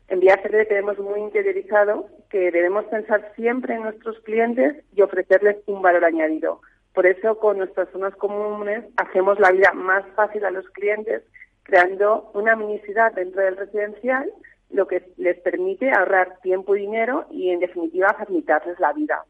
En 0.10 0.20
Viaje 0.20 0.50
tenemos 0.66 1.00
muy 1.00 1.22
interiorizado 1.22 2.08
que 2.30 2.52
debemos 2.52 2.86
pensar 2.86 3.32
siempre 3.36 3.74
en 3.74 3.82
nuestros 3.82 4.20
clientes 4.20 4.84
y 4.94 5.02
ofrecerles 5.02 5.58
un 5.66 5.82
valor 5.82 6.06
añadido. 6.06 6.62
Por 6.94 7.08
eso, 7.08 7.40
con 7.40 7.58
nuestras 7.58 7.90
zonas 7.90 8.16
comunes, 8.16 8.86
hacemos 8.98 9.40
la 9.40 9.52
vida 9.52 9.72
más 9.74 10.06
fácil 10.16 10.46
a 10.46 10.52
los 10.52 10.70
clientes, 10.70 11.24
creando 11.64 12.30
una 12.36 12.56
mini 12.56 12.78
ciudad 12.80 13.12
dentro 13.14 13.42
del 13.42 13.58
residencial, 13.58 14.30
lo 14.70 14.86
que 14.88 15.12
les 15.18 15.40
permite 15.40 15.92
ahorrar 15.92 16.38
tiempo 16.44 16.76
y 16.76 16.82
dinero 16.82 17.26
y, 17.32 17.50
en 17.50 17.60
definitiva, 17.60 18.14
facilitarles 18.14 18.80
la 18.80 18.94
vida. 18.94 19.24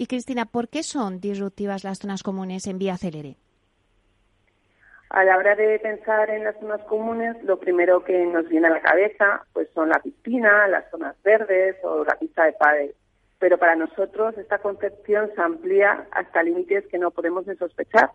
Y 0.00 0.06
Cristina, 0.06 0.46
¿por 0.46 0.70
qué 0.70 0.82
son 0.82 1.20
disruptivas 1.20 1.84
las 1.84 1.98
zonas 1.98 2.22
comunes 2.22 2.66
en 2.66 2.78
Vía 2.78 2.96
Celere? 2.96 3.36
A 5.10 5.24
la 5.24 5.36
hora 5.36 5.54
de 5.54 5.78
pensar 5.78 6.30
en 6.30 6.44
las 6.44 6.58
zonas 6.58 6.80
comunes, 6.84 7.36
lo 7.44 7.60
primero 7.60 8.02
que 8.02 8.24
nos 8.24 8.48
viene 8.48 8.68
a 8.68 8.70
la 8.70 8.80
cabeza 8.80 9.44
pues 9.52 9.68
son 9.74 9.90
la 9.90 9.98
piscina, 9.98 10.66
las 10.68 10.90
zonas 10.90 11.22
verdes 11.22 11.76
o 11.84 12.02
la 12.02 12.14
pista 12.14 12.44
de 12.46 12.54
pádel. 12.54 12.94
Pero 13.38 13.58
para 13.58 13.76
nosotros 13.76 14.38
esta 14.38 14.56
concepción 14.60 15.30
se 15.34 15.42
amplía 15.42 16.06
hasta 16.12 16.44
límites 16.44 16.86
que 16.86 16.96
no 16.96 17.10
podemos 17.10 17.46
ni 17.46 17.54
sospechar. 17.56 18.10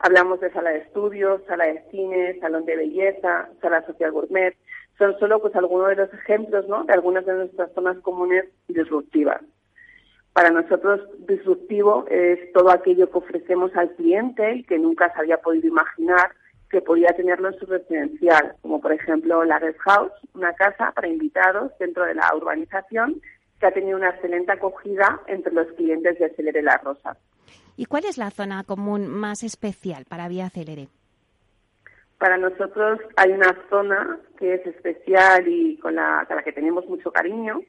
Hablamos 0.00 0.38
de 0.40 0.52
sala 0.52 0.68
de 0.68 0.80
estudios, 0.80 1.40
sala 1.46 1.64
de 1.64 1.82
cine, 1.90 2.38
salón 2.40 2.66
de 2.66 2.76
belleza, 2.76 3.48
sala 3.62 3.86
social 3.86 4.12
gourmet. 4.12 4.54
Son 4.98 5.18
solo 5.18 5.40
pues 5.40 5.56
algunos 5.56 5.88
de 5.88 5.96
los 5.96 6.12
ejemplos 6.12 6.68
¿no? 6.68 6.84
de 6.84 6.92
algunas 6.92 7.24
de 7.24 7.32
nuestras 7.32 7.72
zonas 7.72 7.96
comunes 8.00 8.44
disruptivas. 8.68 9.40
Para 10.32 10.50
nosotros, 10.50 11.00
disruptivo 11.26 12.06
es 12.08 12.52
todo 12.52 12.70
aquello 12.70 13.10
que 13.10 13.18
ofrecemos 13.18 13.74
al 13.76 13.90
cliente 13.96 14.54
y 14.56 14.64
que 14.64 14.78
nunca 14.78 15.12
se 15.12 15.20
había 15.20 15.38
podido 15.38 15.68
imaginar 15.68 16.32
que 16.70 16.80
podía 16.80 17.10
tenerlo 17.14 17.48
en 17.48 17.58
su 17.58 17.66
residencial, 17.66 18.54
como 18.62 18.80
por 18.80 18.92
ejemplo 18.92 19.44
la 19.44 19.58
Red 19.58 19.76
House, 19.80 20.12
una 20.34 20.54
casa 20.54 20.90
para 20.92 21.06
invitados 21.06 21.70
dentro 21.78 22.06
de 22.06 22.14
la 22.14 22.34
urbanización 22.34 23.20
que 23.60 23.66
ha 23.66 23.72
tenido 23.72 23.98
una 23.98 24.08
excelente 24.08 24.52
acogida 24.52 25.20
entre 25.26 25.52
los 25.52 25.66
clientes 25.74 26.18
de 26.18 26.30
Celere 26.30 26.62
La 26.62 26.78
Rosa. 26.78 27.16
¿Y 27.76 27.84
cuál 27.84 28.06
es 28.06 28.16
la 28.16 28.30
zona 28.30 28.64
común 28.64 29.08
más 29.08 29.42
especial 29.42 30.06
para 30.08 30.28
Vía 30.28 30.48
Celere? 30.48 30.88
Para 32.18 32.38
nosotros 32.38 33.00
hay 33.16 33.32
una 33.32 33.54
zona 33.68 34.18
que 34.38 34.54
es 34.54 34.66
especial 34.66 35.46
y 35.46 35.76
con 35.78 35.94
la, 35.94 36.20
a 36.20 36.34
la 36.34 36.42
que 36.42 36.52
tenemos 36.52 36.86
mucho 36.86 37.12
cariño, 37.12 37.60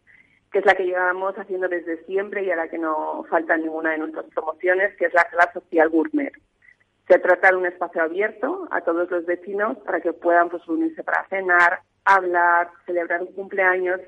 que 0.53 0.59
es 0.59 0.65
la 0.65 0.75
que 0.75 0.85
llevamos 0.85 1.33
haciendo 1.35 1.67
desde 1.67 2.05
siempre 2.05 2.43
y 2.43 2.51
a 2.51 2.55
la 2.55 2.67
que 2.67 2.77
no 2.77 3.25
falta 3.27 3.57
ninguna 3.57 3.91
de 3.91 3.97
nuestras 3.97 4.25
promociones, 4.25 4.95
que 4.97 5.05
es 5.05 5.13
la 5.13 5.27
sala 5.31 5.51
social 5.51 5.89
gourmet. 5.89 6.31
Se 7.07 7.17
trata 7.17 7.49
de 7.49 7.57
un 7.57 7.65
espacio 7.65 8.03
abierto 8.03 8.67
a 8.69 8.81
todos 8.81 9.09
los 9.09 9.25
vecinos 9.25 9.79
para 9.79 9.99
que 9.99 10.13
puedan 10.13 10.49
pues, 10.49 10.61
para 11.03 11.25
cenar, 11.27 11.79
hablar, 12.05 12.69
celebrar 12.85 13.23
un 13.23 13.33
cumpleaños, 13.33 13.99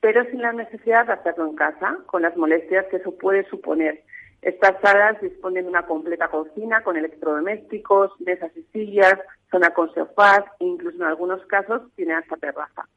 pero 0.00 0.24
sin 0.24 0.42
la 0.42 0.52
necesidad 0.52 1.06
de 1.06 1.12
hacerlo 1.12 1.46
en 1.46 1.54
casa, 1.54 1.98
con 2.06 2.22
las 2.22 2.36
molestias 2.36 2.84
que 2.86 2.96
eso 2.96 3.16
puede 3.16 3.48
suponer. 3.48 4.02
Estas 4.42 4.80
salas 4.80 5.20
disponen 5.20 5.62
de 5.62 5.70
una 5.70 5.86
completa 5.86 6.26
cocina 6.26 6.82
con 6.82 6.96
electrodomésticos, 6.96 8.20
mesas 8.20 8.50
y 8.56 8.62
sillas, 8.72 9.20
zona 9.52 9.70
con 9.70 9.94
sofás 9.94 10.42
e 10.58 10.64
incluso 10.64 10.96
en 10.96 11.04
algunos 11.04 11.46
casos 11.46 11.82
tiene 11.94 12.14
hasta 12.14 12.36
terraza. 12.38 12.88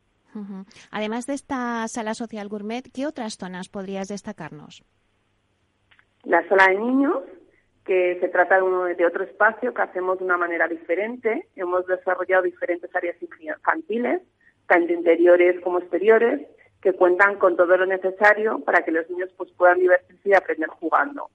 Además 0.91 1.25
de 1.25 1.33
esta 1.33 1.87
sala 1.87 2.13
social 2.13 2.47
gourmet, 2.47 2.83
¿qué 2.93 3.05
otras 3.07 3.37
zonas 3.37 3.69
podrías 3.69 4.07
destacarnos? 4.07 4.83
La 6.23 6.47
sala 6.47 6.67
de 6.69 6.79
niños, 6.79 7.23
que 7.85 8.17
se 8.19 8.27
trata 8.29 8.55
de, 8.55 8.63
uno, 8.63 8.85
de 8.85 9.05
otro 9.05 9.23
espacio 9.23 9.73
que 9.73 9.81
hacemos 9.81 10.17
de 10.17 10.25
una 10.25 10.37
manera 10.37 10.67
diferente. 10.67 11.47
Hemos 11.55 11.85
desarrollado 11.85 12.43
diferentes 12.43 12.93
áreas 12.95 13.15
infantiles, 13.21 14.21
tanto 14.67 14.91
interiores 14.91 15.61
como 15.61 15.79
exteriores, 15.79 16.41
que 16.81 16.93
cuentan 16.93 17.37
con 17.37 17.55
todo 17.55 17.77
lo 17.77 17.85
necesario 17.85 18.59
para 18.59 18.83
que 18.83 18.91
los 18.91 19.09
niños 19.09 19.29
pues, 19.37 19.51
puedan 19.51 19.79
divertirse 19.79 20.29
y 20.29 20.33
aprender 20.33 20.69
jugando. 20.69 21.29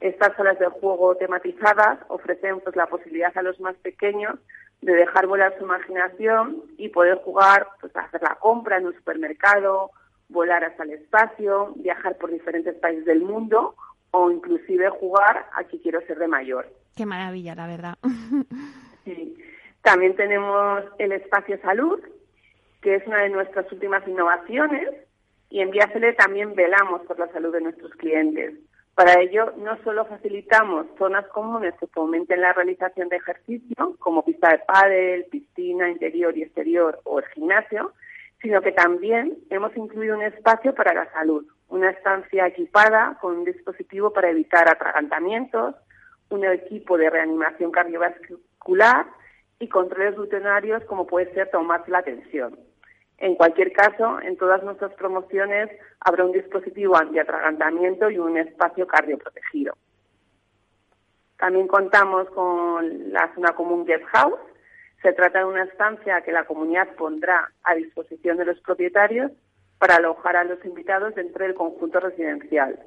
Estas 0.00 0.36
salas 0.36 0.58
de 0.58 0.66
juego 0.66 1.16
tematizadas 1.16 1.98
ofrecen 2.08 2.60
pues, 2.60 2.76
la 2.76 2.86
posibilidad 2.86 3.36
a 3.36 3.42
los 3.42 3.58
más 3.60 3.76
pequeños 3.76 4.38
de 4.80 4.94
dejar 4.94 5.26
volar 5.26 5.54
su 5.58 5.64
imaginación 5.64 6.62
y 6.76 6.88
poder 6.90 7.18
jugar, 7.18 7.68
pues 7.80 7.94
hacer 7.96 8.22
la 8.22 8.36
compra 8.36 8.78
en 8.78 8.86
un 8.86 8.94
supermercado, 8.94 9.90
volar 10.28 10.64
hasta 10.64 10.84
el 10.84 10.90
espacio, 10.90 11.72
viajar 11.76 12.16
por 12.18 12.30
diferentes 12.30 12.74
países 12.76 13.04
del 13.04 13.22
mundo 13.22 13.74
o 14.10 14.30
inclusive 14.30 14.88
jugar 14.90 15.46
a 15.54 15.64
que 15.64 15.80
quiero 15.80 16.00
ser 16.02 16.18
de 16.18 16.28
mayor. 16.28 16.68
Qué 16.96 17.06
maravilla, 17.06 17.54
la 17.54 17.66
verdad. 17.66 17.94
sí. 19.04 19.36
También 19.82 20.16
tenemos 20.16 20.84
el 20.98 21.12
espacio 21.12 21.60
salud, 21.60 22.00
que 22.80 22.94
es 22.94 23.06
una 23.06 23.18
de 23.18 23.30
nuestras 23.30 23.70
últimas 23.70 24.06
innovaciones, 24.08 24.88
y 25.50 25.60
en 25.60 25.70
Viacele 25.70 26.14
también 26.14 26.54
velamos 26.54 27.02
por 27.02 27.18
la 27.18 27.30
salud 27.32 27.52
de 27.52 27.60
nuestros 27.60 27.92
clientes. 27.92 28.54
Para 28.94 29.20
ello, 29.20 29.52
no 29.56 29.76
solo 29.82 30.04
facilitamos 30.04 30.86
zonas 30.96 31.26
comunes 31.28 31.74
que 31.80 31.88
fomenten 31.88 32.40
la 32.40 32.52
realización 32.52 33.08
de 33.08 33.16
ejercicio, 33.16 33.96
como 33.98 34.24
pista 34.24 34.50
de 34.50 34.60
pádel, 34.60 35.24
piscina 35.24 35.90
interior 35.90 36.36
y 36.36 36.44
exterior 36.44 37.00
o 37.02 37.18
el 37.18 37.26
gimnasio, 37.34 37.92
sino 38.40 38.60
que 38.60 38.70
también 38.70 39.38
hemos 39.50 39.76
incluido 39.76 40.16
un 40.16 40.22
espacio 40.22 40.74
para 40.74 40.94
la 40.94 41.10
salud, 41.12 41.44
una 41.68 41.90
estancia 41.90 42.46
equipada 42.46 43.18
con 43.20 43.38
un 43.38 43.44
dispositivo 43.44 44.12
para 44.12 44.30
evitar 44.30 44.68
atragantamientos, 44.68 45.74
un 46.30 46.44
equipo 46.44 46.96
de 46.96 47.10
reanimación 47.10 47.72
cardiovascular 47.72 49.06
y 49.58 49.68
controles 49.68 50.14
rutinarios 50.14 50.84
como 50.84 51.06
puede 51.06 51.32
ser 51.34 51.50
tomarse 51.50 51.90
la 51.90 52.02
tensión. 52.02 52.56
En 53.18 53.36
cualquier 53.36 53.72
caso, 53.72 54.20
en 54.20 54.36
todas 54.36 54.62
nuestras 54.62 54.92
promociones 54.94 55.70
habrá 56.00 56.24
un 56.24 56.32
dispositivo 56.32 56.96
antiatragantamiento 56.96 58.10
y 58.10 58.18
un 58.18 58.36
espacio 58.36 58.86
cardioprotegido. 58.86 59.74
También 61.38 61.66
contamos 61.68 62.28
con 62.30 63.12
la 63.12 63.32
zona 63.34 63.52
común 63.52 63.84
Guest 63.84 64.04
House. 64.06 64.38
Se 65.02 65.12
trata 65.12 65.40
de 65.40 65.44
una 65.44 65.64
estancia 65.64 66.22
que 66.22 66.32
la 66.32 66.44
comunidad 66.44 66.88
pondrá 66.96 67.52
a 67.62 67.74
disposición 67.74 68.38
de 68.38 68.46
los 68.46 68.60
propietarios 68.60 69.30
para 69.78 69.96
alojar 69.96 70.36
a 70.36 70.44
los 70.44 70.64
invitados 70.64 71.14
dentro 71.14 71.44
del 71.44 71.54
conjunto 71.54 72.00
residencial. 72.00 72.78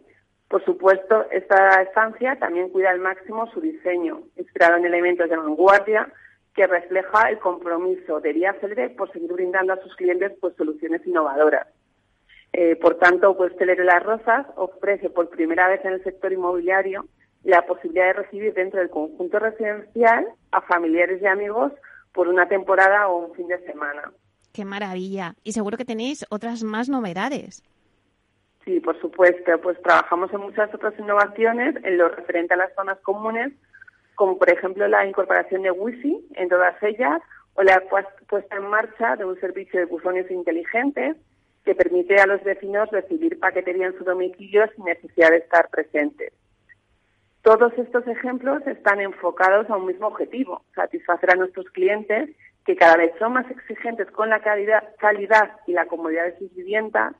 Por 0.50 0.63
supuesto, 0.63 1.27
esta 1.29 1.81
estancia 1.81 2.38
también 2.39 2.69
cuida 2.69 2.89
al 2.89 3.00
máximo 3.00 3.48
su 3.51 3.62
diseño, 3.62 4.22
inspirado 4.36 4.77
en 4.77 4.86
elementos 4.86 5.29
de 5.29 5.36
vanguardia 5.36 6.12
que 6.58 6.66
refleja 6.66 7.30
el 7.30 7.38
compromiso 7.38 8.20
de 8.20 8.34
Vía 8.34 8.56
por 8.98 9.12
seguir 9.14 9.32
brindando 9.32 9.74
a 9.74 9.82
sus 9.84 9.96
clientes 9.96 10.34
pues, 10.42 10.56
soluciones 10.56 11.06
innovadoras. 11.06 11.68
Eh, 12.52 12.76
por 12.78 12.98
tanto, 12.98 13.38
pues 13.38 13.54
Celere 13.60 13.86
Las 13.86 14.02
Rosas 14.02 14.48
ofrece 14.56 15.12
por 15.12 15.30
primera 15.30 15.67
vez 15.67 15.86
en 15.86 15.93
el 15.93 16.04
sector 16.04 16.34
inmobiliario 16.34 17.06
la 17.43 17.62
posibilidad 17.67 18.08
de 18.08 18.24
recibir 18.24 18.56
dentro 18.56 18.80
del 18.80 18.89
conjunto 18.89 19.38
residencial 19.38 20.26
a 20.52 20.62
familiares 20.62 21.22
y 21.22 21.28
amigos 21.28 21.72
por 22.12 22.28
una 22.28 22.48
temporada 22.48 23.08
o 23.08 23.28
un 23.28 23.36
fin 23.36 23.48
de 23.48 23.60
semana. 23.60 24.12
¡Qué 24.52 24.65
maravilla! 24.65 25.36
Y 25.43 25.52
seguro 25.52 25.78
que 25.78 25.86
tenéis 25.86 26.26
otras 26.32 26.63
más 26.63 26.89
novedades. 26.89 27.63
Sí, 28.65 28.80
por 28.80 29.00
supuesto. 29.00 29.62
Pues 29.62 29.80
trabajamos 29.84 30.34
en 30.34 30.41
muchas 30.41 30.74
otras 30.74 30.98
innovaciones 30.98 31.76
en 31.84 32.00
lo 32.00 32.10
referente 32.10 32.56
a 32.56 32.58
las 32.58 32.74
zonas 32.74 32.98
comunes 33.02 33.54
como 34.17 34.39
por 34.39 34.49
ejemplo 34.49 34.88
la 34.88 35.06
incorporación 35.06 35.62
de 35.62 35.69
Wi-Fi 35.69 36.30
en 36.38 36.49
todas 36.49 36.75
ellas 36.82 37.21
o 37.53 37.62
la 37.62 37.84
puesta 38.27 38.58
en 38.58 38.67
marcha 38.67 39.15
de 39.15 39.25
un 39.25 39.39
servicio 39.39 39.80
de 39.80 39.86
buzones 39.86 40.30
inteligentes 40.32 41.15
que 41.63 41.75
permite 41.75 42.19
a 42.19 42.25
los 42.25 42.43
vecinos 42.43 42.89
recibir 42.89 43.39
paquetería 43.39 43.86
en 43.86 43.97
su 43.97 44.03
domicilio 44.03 44.67
sin 44.75 44.86
necesidad 44.86 45.30
de 45.30 45.38
estar 45.38 45.69
presentes. 45.69 46.34
Todos 47.43 47.71
estos 47.77 48.08
ejemplos 48.08 48.65
están 48.65 49.01
enfocados 49.01 49.69
a 49.69 49.77
un 49.77 49.86
mismo 49.86 50.08
objetivo, 50.08 50.63
satisfacer 50.73 51.32
a 51.32 51.36
nuestros 51.36 51.67
clientes 51.67 52.32
que 52.65 52.75
cada 52.75 52.97
vez 52.97 53.12
son 53.19 53.34
más 53.34 53.49
exigentes 53.51 54.10
con 54.10 54.32
la 54.32 54.41
calidad, 54.41 54.84
calidad 54.97 55.51
y 55.67 55.73
la 55.73 55.86
comodidad 55.86 56.25
de 56.25 56.39
sus 56.39 56.56
viviendas, 56.56 57.13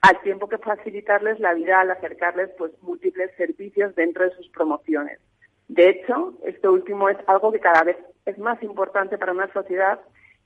al 0.00 0.18
tiempo 0.22 0.48
que 0.48 0.56
facilitarles 0.56 1.40
la 1.40 1.52
vida 1.52 1.80
al 1.80 1.90
acercarles 1.90 2.48
pues 2.56 2.72
múltiples 2.80 3.30
servicios 3.36 3.94
dentro 3.94 4.24
de 4.24 4.34
sus 4.34 4.48
promociones. 4.48 5.20
De 5.68 5.90
hecho, 5.90 6.32
esto 6.44 6.72
último 6.72 7.08
es 7.08 7.18
algo 7.26 7.52
que 7.52 7.60
cada 7.60 7.84
vez 7.84 7.96
es 8.24 8.38
más 8.38 8.62
importante 8.62 9.18
para 9.18 9.32
una 9.32 9.52
sociedad 9.52 10.00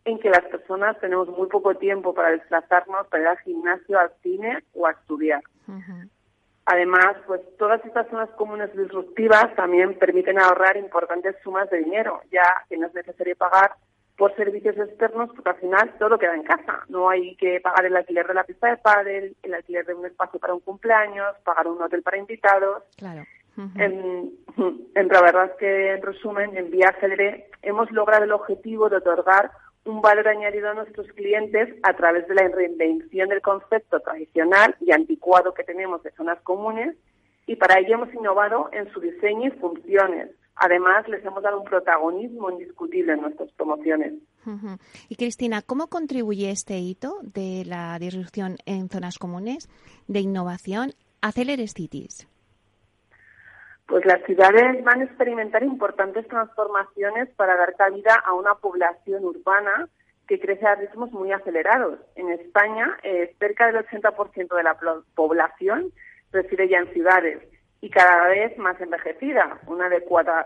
en 0.04 0.18
que 0.18 0.30
las 0.30 0.44
personas 0.46 0.98
tenemos 1.00 1.28
muy 1.28 1.46
poco 1.46 1.76
tiempo 1.76 2.12
para 2.12 2.30
desplazarnos, 2.30 3.06
para 3.06 3.22
ir 3.22 3.28
al 3.28 3.38
gimnasio, 3.38 3.98
al 3.98 4.10
cine 4.22 4.64
o 4.74 4.86
a 4.86 4.92
estudiar. 4.92 5.42
Además, 6.64 7.16
pues 7.26 7.40
todas 7.56 7.84
estas 7.84 8.08
zonas 8.08 8.30
comunes 8.30 8.76
disruptivas 8.76 9.54
también 9.54 9.98
permiten 9.98 10.40
ahorrar 10.40 10.76
importantes 10.76 11.36
sumas 11.42 11.70
de 11.70 11.78
dinero, 11.78 12.20
ya 12.32 12.64
que 12.68 12.76
no 12.76 12.88
es 12.88 12.94
necesario 12.94 13.36
pagar 13.36 13.74
por 14.16 14.34
servicios 14.36 14.76
externos, 14.76 15.30
porque 15.34 15.50
al 15.50 15.56
final 15.56 15.94
todo 15.98 16.18
queda 16.18 16.34
en 16.34 16.44
casa. 16.44 16.84
No 16.88 17.08
hay 17.08 17.34
que 17.36 17.60
pagar 17.60 17.86
el 17.86 17.96
alquiler 17.96 18.26
de 18.26 18.34
la 18.34 18.44
pista 18.44 18.68
de 18.68 18.76
pádel, 18.76 19.36
el 19.42 19.54
alquiler 19.54 19.86
de 19.86 19.94
un 19.94 20.06
espacio 20.06 20.38
para 20.38 20.54
un 20.54 20.60
cumpleaños, 20.60 21.36
pagar 21.44 21.66
un 21.66 21.80
hotel 21.80 22.02
para 22.02 22.18
invitados. 22.18 22.82
Claro 22.96 23.24
en, 23.56 24.32
la 24.94 25.20
verdad 25.20 25.50
es 25.52 25.56
que, 25.58 25.92
en 25.94 26.02
resumen, 26.02 26.56
en 26.56 26.70
Vía 26.70 26.94
Cedre 27.00 27.48
hemos 27.62 27.90
logrado 27.90 28.24
el 28.24 28.32
objetivo 28.32 28.88
de 28.88 28.96
otorgar 28.96 29.50
un 29.84 30.00
valor 30.00 30.28
añadido 30.28 30.70
a 30.70 30.74
nuestros 30.74 31.08
clientes 31.08 31.74
a 31.82 31.94
través 31.94 32.26
de 32.28 32.34
la 32.34 32.48
reinvención 32.48 33.28
del 33.28 33.42
concepto 33.42 34.00
tradicional 34.00 34.76
y 34.80 34.92
anticuado 34.92 35.54
que 35.54 35.64
tenemos 35.64 36.02
de 36.02 36.12
zonas 36.12 36.40
comunes 36.42 36.96
y 37.46 37.56
para 37.56 37.80
ello 37.80 37.94
hemos 37.94 38.14
innovado 38.14 38.68
en 38.72 38.90
su 38.92 39.00
diseño 39.00 39.48
y 39.48 39.58
funciones. 39.58 40.30
Además, 40.54 41.08
les 41.08 41.24
hemos 41.24 41.42
dado 41.42 41.58
un 41.58 41.64
protagonismo 41.64 42.50
indiscutible 42.50 43.14
en 43.14 43.22
nuestras 43.22 43.50
promociones. 43.52 44.14
Y 45.08 45.16
Cristina, 45.16 45.62
¿cómo 45.62 45.88
contribuye 45.88 46.50
este 46.50 46.78
hito 46.78 47.18
de 47.22 47.64
la 47.66 47.98
disrupción 47.98 48.58
en 48.66 48.88
zonas 48.88 49.18
comunes, 49.18 49.68
de 50.08 50.20
innovación 50.20 50.92
a 51.20 51.32
Celeres 51.32 51.72
Cities? 51.74 52.28
Pues 53.92 54.06
las 54.06 54.22
ciudades 54.22 54.82
van 54.84 55.02
a 55.02 55.04
experimentar 55.04 55.62
importantes 55.62 56.26
transformaciones 56.26 57.28
para 57.36 57.58
dar 57.58 57.76
cabida 57.76 58.14
a 58.24 58.32
una 58.32 58.54
población 58.54 59.22
urbana 59.22 59.86
que 60.26 60.40
crece 60.40 60.66
a 60.66 60.76
ritmos 60.76 61.12
muy 61.12 61.30
acelerados. 61.30 61.98
En 62.16 62.30
España, 62.30 62.96
eh, 63.02 63.36
cerca 63.38 63.66
del 63.66 63.84
80% 63.84 64.56
de 64.56 64.62
la 64.62 64.78
población 65.14 65.92
reside 66.32 66.70
ya 66.70 66.78
en 66.78 66.90
ciudades 66.94 67.42
y 67.82 67.90
cada 67.90 68.28
vez 68.28 68.56
más 68.56 68.80
envejecida. 68.80 69.58
Una 69.66 69.90
de 69.90 70.02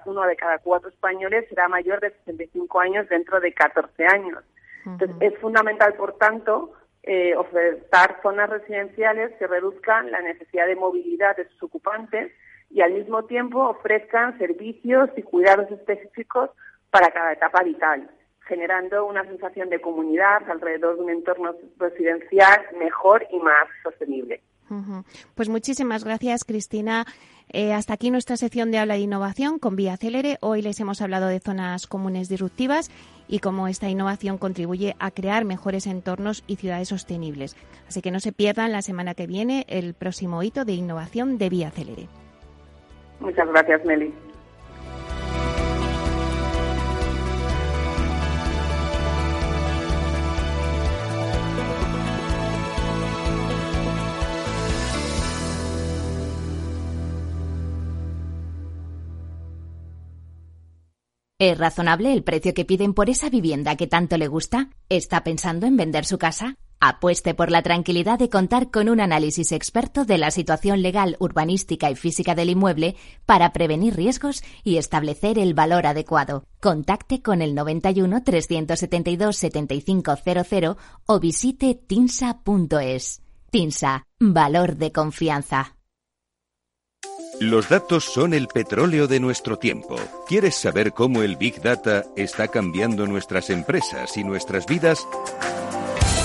uno 0.06 0.22
de 0.22 0.34
cada 0.34 0.58
cuatro 0.58 0.88
españoles 0.88 1.48
será 1.48 1.68
mayor 1.68 2.00
de 2.00 2.10
65 2.24 2.80
años 2.80 3.08
dentro 3.08 3.38
de 3.38 3.52
14 3.52 4.06
años. 4.06 4.42
Entonces, 4.84 5.16
es 5.20 5.38
fundamental, 5.38 5.94
por 5.94 6.18
tanto, 6.18 6.72
eh, 7.04 7.36
ofertar 7.36 8.18
zonas 8.22 8.50
residenciales 8.50 9.30
que 9.38 9.46
reduzcan 9.46 10.10
la 10.10 10.20
necesidad 10.20 10.66
de 10.66 10.74
movilidad 10.74 11.36
de 11.36 11.46
sus 11.50 11.62
ocupantes 11.62 12.32
y 12.70 12.80
al 12.80 12.92
mismo 12.92 13.24
tiempo 13.24 13.68
ofrezcan 13.68 14.38
servicios 14.38 15.10
y 15.16 15.22
cuidados 15.22 15.70
específicos 15.70 16.50
para 16.90 17.10
cada 17.10 17.32
etapa 17.32 17.62
vital, 17.62 18.10
generando 18.46 19.06
una 19.06 19.24
sensación 19.24 19.68
de 19.70 19.80
comunidad 19.80 20.48
alrededor 20.50 20.96
de 20.96 21.02
un 21.02 21.10
entorno 21.10 21.54
residencial 21.78 22.60
mejor 22.78 23.26
y 23.30 23.38
más 23.38 23.68
sostenible. 23.82 24.42
Pues 25.34 25.48
muchísimas 25.48 26.04
gracias, 26.04 26.44
Cristina. 26.44 27.06
Eh, 27.48 27.72
hasta 27.72 27.94
aquí 27.94 28.10
nuestra 28.10 28.36
sección 28.36 28.72
de 28.72 28.78
habla 28.78 28.94
de 28.94 29.00
innovación 29.00 29.60
con 29.60 29.76
Vía 29.76 29.96
Celere. 29.96 30.38
Hoy 30.40 30.62
les 30.62 30.80
hemos 30.80 31.00
hablado 31.00 31.28
de 31.28 31.38
zonas 31.38 31.86
comunes 31.86 32.28
disruptivas 32.28 32.90
y 33.28 33.38
cómo 33.38 33.68
esta 33.68 33.88
innovación 33.88 34.38
contribuye 34.38 34.96
a 34.98 35.12
crear 35.12 35.44
mejores 35.44 35.86
entornos 35.86 36.42
y 36.48 36.56
ciudades 36.56 36.88
sostenibles. 36.88 37.56
Así 37.88 38.02
que 38.02 38.10
no 38.10 38.18
se 38.18 38.32
pierdan 38.32 38.72
la 38.72 38.82
semana 38.82 39.14
que 39.14 39.28
viene 39.28 39.64
el 39.68 39.94
próximo 39.94 40.42
hito 40.42 40.64
de 40.64 40.72
innovación 40.72 41.38
de 41.38 41.48
Vía 41.48 41.70
Celere. 41.70 42.08
Muchas 43.20 43.48
gracias, 43.48 43.84
Meli. 43.84 44.12
¿Es 61.38 61.58
razonable 61.58 62.14
el 62.14 62.24
precio 62.24 62.54
que 62.54 62.64
piden 62.64 62.94
por 62.94 63.10
esa 63.10 63.28
vivienda 63.28 63.76
que 63.76 63.86
tanto 63.86 64.16
le 64.16 64.26
gusta? 64.26 64.70
¿Está 64.88 65.22
pensando 65.22 65.66
en 65.66 65.76
vender 65.76 66.06
su 66.06 66.16
casa? 66.16 66.56
Apueste 66.78 67.34
por 67.34 67.50
la 67.50 67.62
tranquilidad 67.62 68.18
de 68.18 68.28
contar 68.28 68.70
con 68.70 68.88
un 68.90 69.00
análisis 69.00 69.52
experto 69.52 70.04
de 70.04 70.18
la 70.18 70.30
situación 70.30 70.82
legal, 70.82 71.16
urbanística 71.20 71.90
y 71.90 71.96
física 71.96 72.34
del 72.34 72.50
inmueble 72.50 72.96
para 73.24 73.52
prevenir 73.52 73.96
riesgos 73.96 74.42
y 74.62 74.76
establecer 74.76 75.38
el 75.38 75.54
valor 75.54 75.86
adecuado. 75.86 76.44
Contacte 76.60 77.22
con 77.22 77.40
el 77.40 77.54
91 77.54 78.22
372 78.22 79.36
7500 79.36 80.76
o 81.06 81.20
visite 81.20 81.74
tinsa.es. 81.74 83.22
Tinsa, 83.50 84.06
valor 84.20 84.76
de 84.76 84.92
confianza. 84.92 85.76
Los 87.40 87.68
datos 87.68 88.04
son 88.04 88.32
el 88.32 88.48
petróleo 88.48 89.06
de 89.06 89.20
nuestro 89.20 89.58
tiempo. 89.58 89.96
¿Quieres 90.26 90.54
saber 90.54 90.92
cómo 90.92 91.22
el 91.22 91.36
Big 91.36 91.60
Data 91.60 92.04
está 92.16 92.48
cambiando 92.48 93.06
nuestras 93.06 93.50
empresas 93.50 94.16
y 94.16 94.24
nuestras 94.24 94.66
vidas? 94.66 95.06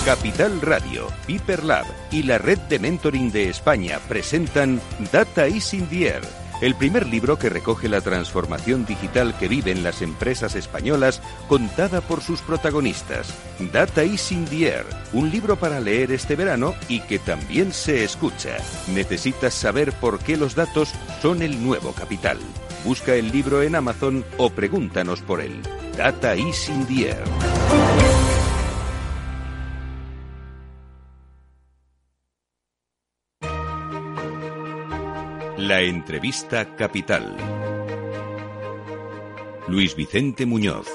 Capital 0.06 0.62
Radio, 0.62 1.08
Piper 1.28 1.64
Lab 1.64 1.86
y 2.12 2.24
la 2.24 2.40
red 2.40 2.58
de 2.58 2.80
mentoring 2.80 3.32
de 3.32 3.50
España 3.50 4.00
presentan 4.08 4.82
Data 5.12 5.48
is 5.48 5.74
in 5.74 5.88
the 5.88 6.08
Air 6.08 6.42
el 6.62 6.76
primer 6.76 7.08
libro 7.08 7.38
que 7.40 7.50
recoge 7.50 7.90
la 7.90 8.02
transformación 8.02 8.86
digital 8.86 9.36
que 9.38 9.48
viven 9.48 9.84
las 9.84 10.02
empresas 10.02 10.56
españolas 10.56 11.22
contada 11.48 12.02
por 12.02 12.22
sus 12.22 12.42
protagonistas. 12.42 13.34
Data 13.74 14.04
is 14.04 14.32
in 14.32 14.46
the 14.46 14.68
Air, 14.68 14.86
un 15.12 15.32
libro 15.32 15.56
para 15.56 15.80
leer 15.80 16.12
este 16.12 16.36
verano 16.36 16.76
y 16.88 17.00
que 17.02 17.18
también 17.18 17.74
se 17.74 18.04
escucha. 18.04 18.58
Necesitas 18.94 19.56
saber 19.56 19.92
por 19.92 20.20
qué 20.20 20.38
los 20.38 20.54
datos 20.54 20.94
son 21.22 21.42
el 21.42 21.64
nuevo 21.64 21.94
capital. 21.94 22.38
Busca 22.86 23.16
el 23.16 23.32
libro 23.32 23.64
en 23.64 23.76
Amazon 23.76 24.24
o 24.38 24.52
pregúntanos 24.52 25.22
por 25.22 25.42
él. 25.42 25.62
Data 25.98 26.36
is 26.36 26.70
in 26.70 26.86
the 26.86 27.10
Air. 27.10 28.11
La 35.62 35.80
entrevista 35.80 36.76
capital. 36.76 37.38
Luis 39.67 39.95
Vicente 39.95 40.47
Muñoz. 40.47 40.88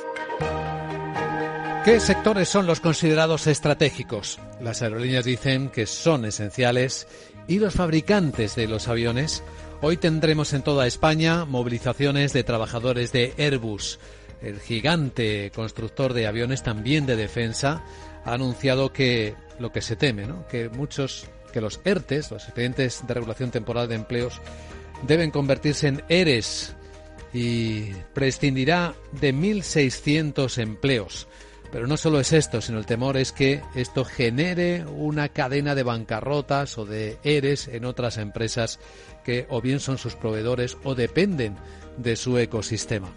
¿Qué 1.85 2.01
sectores 2.01 2.49
son 2.49 2.67
los 2.67 2.81
considerados 2.81 3.47
estratégicos? 3.47 4.41
Las 4.61 4.83
aerolíneas 4.83 5.25
dicen 5.25 5.69
que 5.69 5.87
son 5.87 6.25
esenciales 6.25 7.07
y 7.47 7.61
los 7.61 7.75
fabricantes 7.75 8.57
de 8.57 8.67
los 8.67 8.89
aviones. 8.89 9.45
Hoy 9.83 9.99
tendremos 9.99 10.53
en 10.53 10.63
toda 10.63 10.89
España 10.89 11.45
movilizaciones 11.45 12.33
de 12.33 12.43
trabajadores 12.43 13.13
de 13.13 13.35
Airbus. 13.39 14.01
El 14.43 14.59
gigante 14.59 15.53
constructor 15.55 16.13
de 16.13 16.27
aviones 16.27 16.65
también 16.65 17.07
de 17.07 17.15
defensa 17.15 17.85
ha 18.25 18.33
anunciado 18.33 18.93
que 18.93 19.37
lo 19.61 19.71
que 19.71 19.81
se 19.81 19.95
teme, 19.95 20.27
¿no? 20.27 20.45
que 20.49 20.69
muchos 20.71 21.29
que 21.57 21.63
los 21.63 21.81
ERTES, 21.87 22.33
los 22.33 22.45
expedientes 22.45 23.07
de 23.07 23.15
regulación 23.15 23.51
temporal 23.51 23.89
de 23.89 23.95
empleos, 23.95 24.43
deben 25.07 25.31
convertirse 25.31 25.89
en 25.89 26.03
ERES 26.11 26.77
y 27.33 27.95
prescindirá 28.13 28.95
de 29.19 29.33
1.600 29.33 30.59
empleos. 30.59 31.29
Pero 31.73 31.87
no 31.87 31.97
solo 31.97 32.21
es 32.21 32.35
esto, 32.35 32.61
sino 32.61 32.79
el 32.79 32.85
temor 32.85 33.17
es 33.17 33.33
que 33.33 33.63
esto 33.75 34.05
genere 34.05 34.85
una 34.85 35.31
cadena 35.31 35.75
de 35.75 35.83
bancarrotas 35.83 36.77
o 36.77 36.85
de 36.85 37.17
ERES 37.25 37.69
en 37.69 37.87
otras 37.87 38.19
empresas 38.19 38.79
que 39.25 39.47
o 39.49 39.63
bien 39.63 39.81
son 39.81 39.97
sus 39.97 40.15
proveedores 40.15 40.77
o 40.85 40.95
dependen 40.95 41.57
de 41.97 42.17
su 42.17 42.37
ecosistema. 42.37 43.09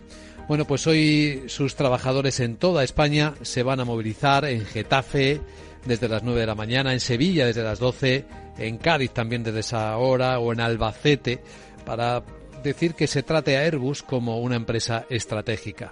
Bueno, 0.47 0.63
pues 0.63 0.87
hoy 0.87 1.43
sus 1.47 1.75
trabajadores 1.75 2.39
en 2.39 2.55
toda 2.55 2.85
España 2.85 3.33
se 3.41 3.63
van 3.63 3.81
a 3.81 3.85
movilizar 3.85 4.45
en 4.45 4.65
Getafe, 4.65 5.41
desde 5.85 6.07
las 6.07 6.23
9 6.23 6.41
de 6.41 6.47
la 6.47 6.55
mañana, 6.55 6.93
en 6.93 6.99
Sevilla 6.99 7.45
desde 7.45 7.63
las 7.63 7.79
12, 7.79 8.25
en 8.57 8.77
Cádiz 8.77 9.11
también 9.11 9.43
desde 9.43 9.59
esa 9.59 9.97
hora 9.97 10.39
o 10.39 10.53
en 10.53 10.61
Albacete 10.61 11.41
para 11.85 12.23
decir 12.63 12.93
que 12.93 13.07
se 13.07 13.23
trate 13.23 13.57
a 13.57 13.61
Airbus 13.61 14.03
como 14.03 14.39
una 14.39 14.55
empresa 14.55 15.05
estratégica 15.09 15.91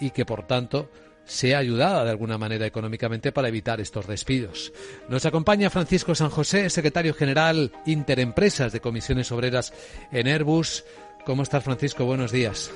y 0.00 0.10
que 0.10 0.24
por 0.24 0.46
tanto 0.46 0.88
sea 1.24 1.58
ayudada 1.58 2.04
de 2.04 2.10
alguna 2.10 2.38
manera 2.38 2.66
económicamente 2.66 3.32
para 3.32 3.48
evitar 3.48 3.80
estos 3.80 4.06
despidos. 4.06 4.72
Nos 5.08 5.26
acompaña 5.26 5.70
Francisco 5.70 6.14
San 6.14 6.30
José, 6.30 6.68
secretario 6.70 7.14
general 7.14 7.72
Interempresas 7.86 8.72
de 8.72 8.80
Comisiones 8.80 9.32
Obreras 9.32 9.72
en 10.12 10.26
Airbus. 10.26 10.84
¿Cómo 11.24 11.42
estás, 11.42 11.64
Francisco? 11.64 12.04
Buenos 12.04 12.30
días. 12.30 12.72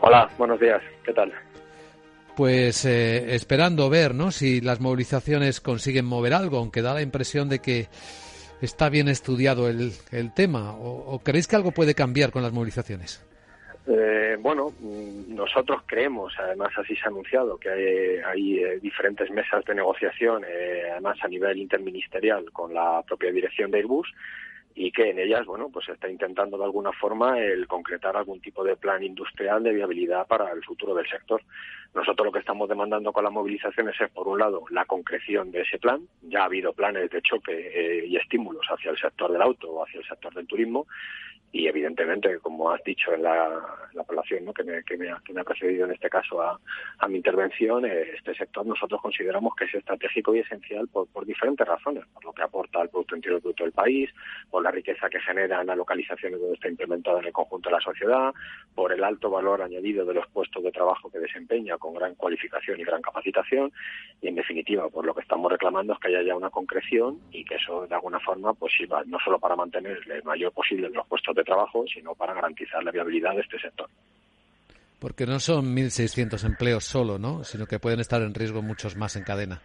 Hola, 0.00 0.28
buenos 0.36 0.60
días. 0.60 0.82
¿Qué 1.04 1.12
tal? 1.12 1.32
Pues 2.36 2.84
eh, 2.84 3.34
esperando 3.34 3.88
ver 3.88 4.14
¿no? 4.14 4.30
si 4.30 4.60
las 4.60 4.80
movilizaciones 4.80 5.60
consiguen 5.60 6.04
mover 6.04 6.34
algo, 6.34 6.58
aunque 6.58 6.82
da 6.82 6.92
la 6.92 7.02
impresión 7.02 7.48
de 7.48 7.60
que 7.60 7.86
está 8.60 8.90
bien 8.90 9.08
estudiado 9.08 9.68
el, 9.68 9.92
el 10.12 10.34
tema. 10.34 10.74
¿O, 10.74 11.18
creéis 11.24 11.48
que 11.48 11.56
algo 11.56 11.72
puede 11.72 11.94
cambiar 11.94 12.30
con 12.30 12.42
las 12.42 12.52
movilizaciones? 12.52 13.24
Eh, 13.86 14.36
bueno, 14.38 14.72
mm, 14.80 15.34
nosotros 15.34 15.82
creemos, 15.86 16.34
además 16.38 16.72
así 16.76 16.94
se 16.94 17.04
ha 17.04 17.08
anunciado, 17.08 17.56
que 17.56 17.70
hay, 17.70 18.18
hay 18.26 18.58
eh, 18.58 18.80
diferentes 18.80 19.30
mesas 19.30 19.64
de 19.64 19.74
negociación, 19.74 20.44
además 20.92 21.16
a 21.22 21.28
nivel 21.28 21.58
interministerial 21.58 22.52
con 22.52 22.74
la 22.74 23.02
propia 23.06 23.32
dirección 23.32 23.70
de 23.70 23.78
Airbus, 23.78 24.12
y 24.78 24.92
que 24.92 25.08
en 25.08 25.18
ellas, 25.18 25.46
bueno, 25.46 25.70
pues 25.72 25.88
está 25.88 26.08
intentando 26.08 26.58
de 26.58 26.64
alguna 26.64 26.92
forma 26.92 27.40
el 27.40 27.66
concretar 27.66 28.14
algún 28.14 28.42
tipo 28.42 28.62
de 28.62 28.76
plan 28.76 29.02
industrial 29.02 29.62
de 29.62 29.72
viabilidad 29.72 30.26
para 30.26 30.52
el 30.52 30.62
futuro 30.62 30.94
del 30.94 31.08
sector. 31.08 31.42
Nosotros 31.94 32.26
lo 32.26 32.32
que 32.32 32.40
estamos 32.40 32.68
demandando 32.68 33.10
con 33.10 33.24
las 33.24 33.32
movilizaciones 33.32 33.98
es, 33.98 34.10
por 34.10 34.28
un 34.28 34.38
lado, 34.38 34.64
la 34.68 34.84
concreción 34.84 35.50
de 35.50 35.62
ese 35.62 35.78
plan. 35.78 36.02
Ya 36.20 36.42
ha 36.42 36.44
habido 36.44 36.74
planes 36.74 37.10
de 37.10 37.22
choque 37.22 37.52
eh, 37.52 38.06
y 38.06 38.16
estímulos 38.18 38.66
hacia 38.68 38.90
el 38.90 38.98
sector 38.98 39.32
del 39.32 39.40
auto 39.40 39.70
o 39.70 39.82
hacia 39.82 40.00
el 40.00 40.06
sector 40.06 40.34
del 40.34 40.46
turismo 40.46 40.86
y 41.56 41.68
evidentemente, 41.68 42.38
como 42.40 42.70
has 42.70 42.82
dicho 42.84 43.14
en 43.14 43.22
la, 43.22 43.48
la 43.94 44.04
población 44.04 44.44
¿no? 44.44 44.52
que, 44.52 44.62
me, 44.62 44.82
que, 44.82 44.98
me 44.98 45.10
ha, 45.10 45.22
que, 45.24 45.32
me, 45.32 45.40
ha, 45.40 45.44
precedido 45.44 45.86
en 45.86 45.92
este 45.92 46.10
caso 46.10 46.42
a, 46.42 46.60
a 46.98 47.08
mi 47.08 47.16
intervención, 47.16 47.86
eh, 47.86 48.10
este 48.14 48.34
sector 48.34 48.66
nosotros 48.66 49.00
consideramos 49.00 49.54
que 49.56 49.64
es 49.64 49.74
estratégico 49.74 50.34
y 50.34 50.40
esencial 50.40 50.86
por, 50.88 51.08
por, 51.08 51.24
diferentes 51.24 51.66
razones, 51.66 52.04
por 52.12 52.24
lo 52.26 52.32
que 52.32 52.42
aporta 52.42 52.80
al 52.80 52.90
Producto 52.90 53.16
Interior 53.16 53.40
Bruto 53.40 53.64
del 53.64 53.72
país, 53.72 54.10
por 54.50 54.62
la 54.66 54.72
riqueza 54.72 55.08
que 55.08 55.20
genera 55.20 55.60
en 55.60 55.68
las 55.68 55.76
localizaciones 55.76 56.40
donde 56.40 56.54
está 56.54 56.68
implementado 56.68 57.20
en 57.20 57.26
el 57.26 57.32
conjunto 57.32 57.68
de 57.68 57.76
la 57.76 57.80
sociedad, 57.80 58.34
por 58.74 58.92
el 58.92 59.04
alto 59.04 59.30
valor 59.30 59.62
añadido 59.62 60.04
de 60.04 60.14
los 60.14 60.26
puestos 60.28 60.62
de 60.64 60.72
trabajo 60.72 61.08
que 61.08 61.20
desempeña 61.20 61.78
con 61.78 61.94
gran 61.94 62.16
cualificación 62.16 62.80
y 62.80 62.84
gran 62.84 63.00
capacitación 63.00 63.70
y 64.20 64.26
en 64.26 64.34
definitiva 64.34 64.88
por 64.88 65.06
lo 65.06 65.14
que 65.14 65.20
estamos 65.20 65.52
reclamando 65.52 65.92
es 65.92 66.00
que 66.00 66.08
haya 66.08 66.22
ya 66.22 66.36
una 66.36 66.50
concreción 66.50 67.20
y 67.30 67.44
que 67.44 67.54
eso 67.54 67.86
de 67.86 67.94
alguna 67.94 68.18
forma 68.18 68.54
pues 68.54 68.72
sirva 68.76 69.04
no 69.06 69.18
solo 69.24 69.38
para 69.38 69.54
mantener 69.54 69.98
el 70.04 70.24
mayor 70.24 70.52
posible 70.52 70.90
los 70.90 71.06
puestos 71.06 71.36
de 71.36 71.44
trabajo, 71.44 71.84
sino 71.86 72.14
para 72.16 72.34
garantizar 72.34 72.82
la 72.82 72.90
viabilidad 72.90 73.34
de 73.34 73.42
este 73.42 73.60
sector. 73.60 73.88
Porque 74.98 75.26
no 75.26 75.38
son 75.38 75.76
1.600 75.76 76.44
empleos 76.44 76.84
solo, 76.84 77.18
¿no? 77.18 77.44
Sino 77.44 77.66
que 77.66 77.78
pueden 77.78 78.00
estar 78.00 78.20
en 78.22 78.34
riesgo 78.34 78.62
muchos 78.62 78.96
más 78.96 79.14
en 79.14 79.22
cadena. 79.22 79.60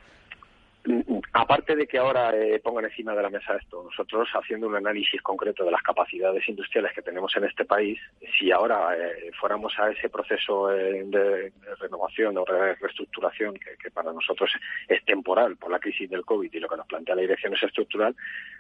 Aparte 1.34 1.78
de 1.78 1.88
que 1.88 1.98
ahora 1.98 2.36
eh, 2.36 2.60
pongan 2.60 2.84
encima 2.84 3.15
de 3.15 3.22
la 3.22 3.30
mesa 3.30 3.56
esto, 3.56 3.82
nosotros 3.82 4.28
haciendo 4.34 4.67
un 4.67 4.76
análisis 4.76 5.22
concreto 5.22 5.63
de 5.63 5.72
las 5.72 5.82
capacidades 5.82 6.46
industriales 6.50 6.91
que 6.94 7.02
tenemos 7.02 7.34
en 7.38 7.46
este 7.46 7.63
país, 7.63 7.98
si 8.38 8.52
ahora 8.52 8.98
eh, 8.98 9.32
fuéramos 9.39 9.74
a 9.80 9.89
ese 9.91 10.10
proceso 10.10 10.70
eh, 10.74 11.04
de, 11.06 11.54
renovación 11.80 12.38
o 12.38 12.44
de 12.44 12.76
reestructuración, 12.76 13.54
que, 13.54 13.89
para 13.91 14.12
nosotros 14.12 14.52
es 14.89 15.06
temporal 15.06 15.56
por 15.56 15.72
la 15.72 15.80
crisis 15.80 16.10
del 16.10 16.26
COVID 16.26 16.54
y 16.54 16.60
lo 16.60 16.67
que 16.67 16.76
nos 16.76 16.88
plantea 16.88 17.15
la 17.15 17.22
dirección 17.22 17.54
es 17.54 17.63
estructural, 17.63 18.13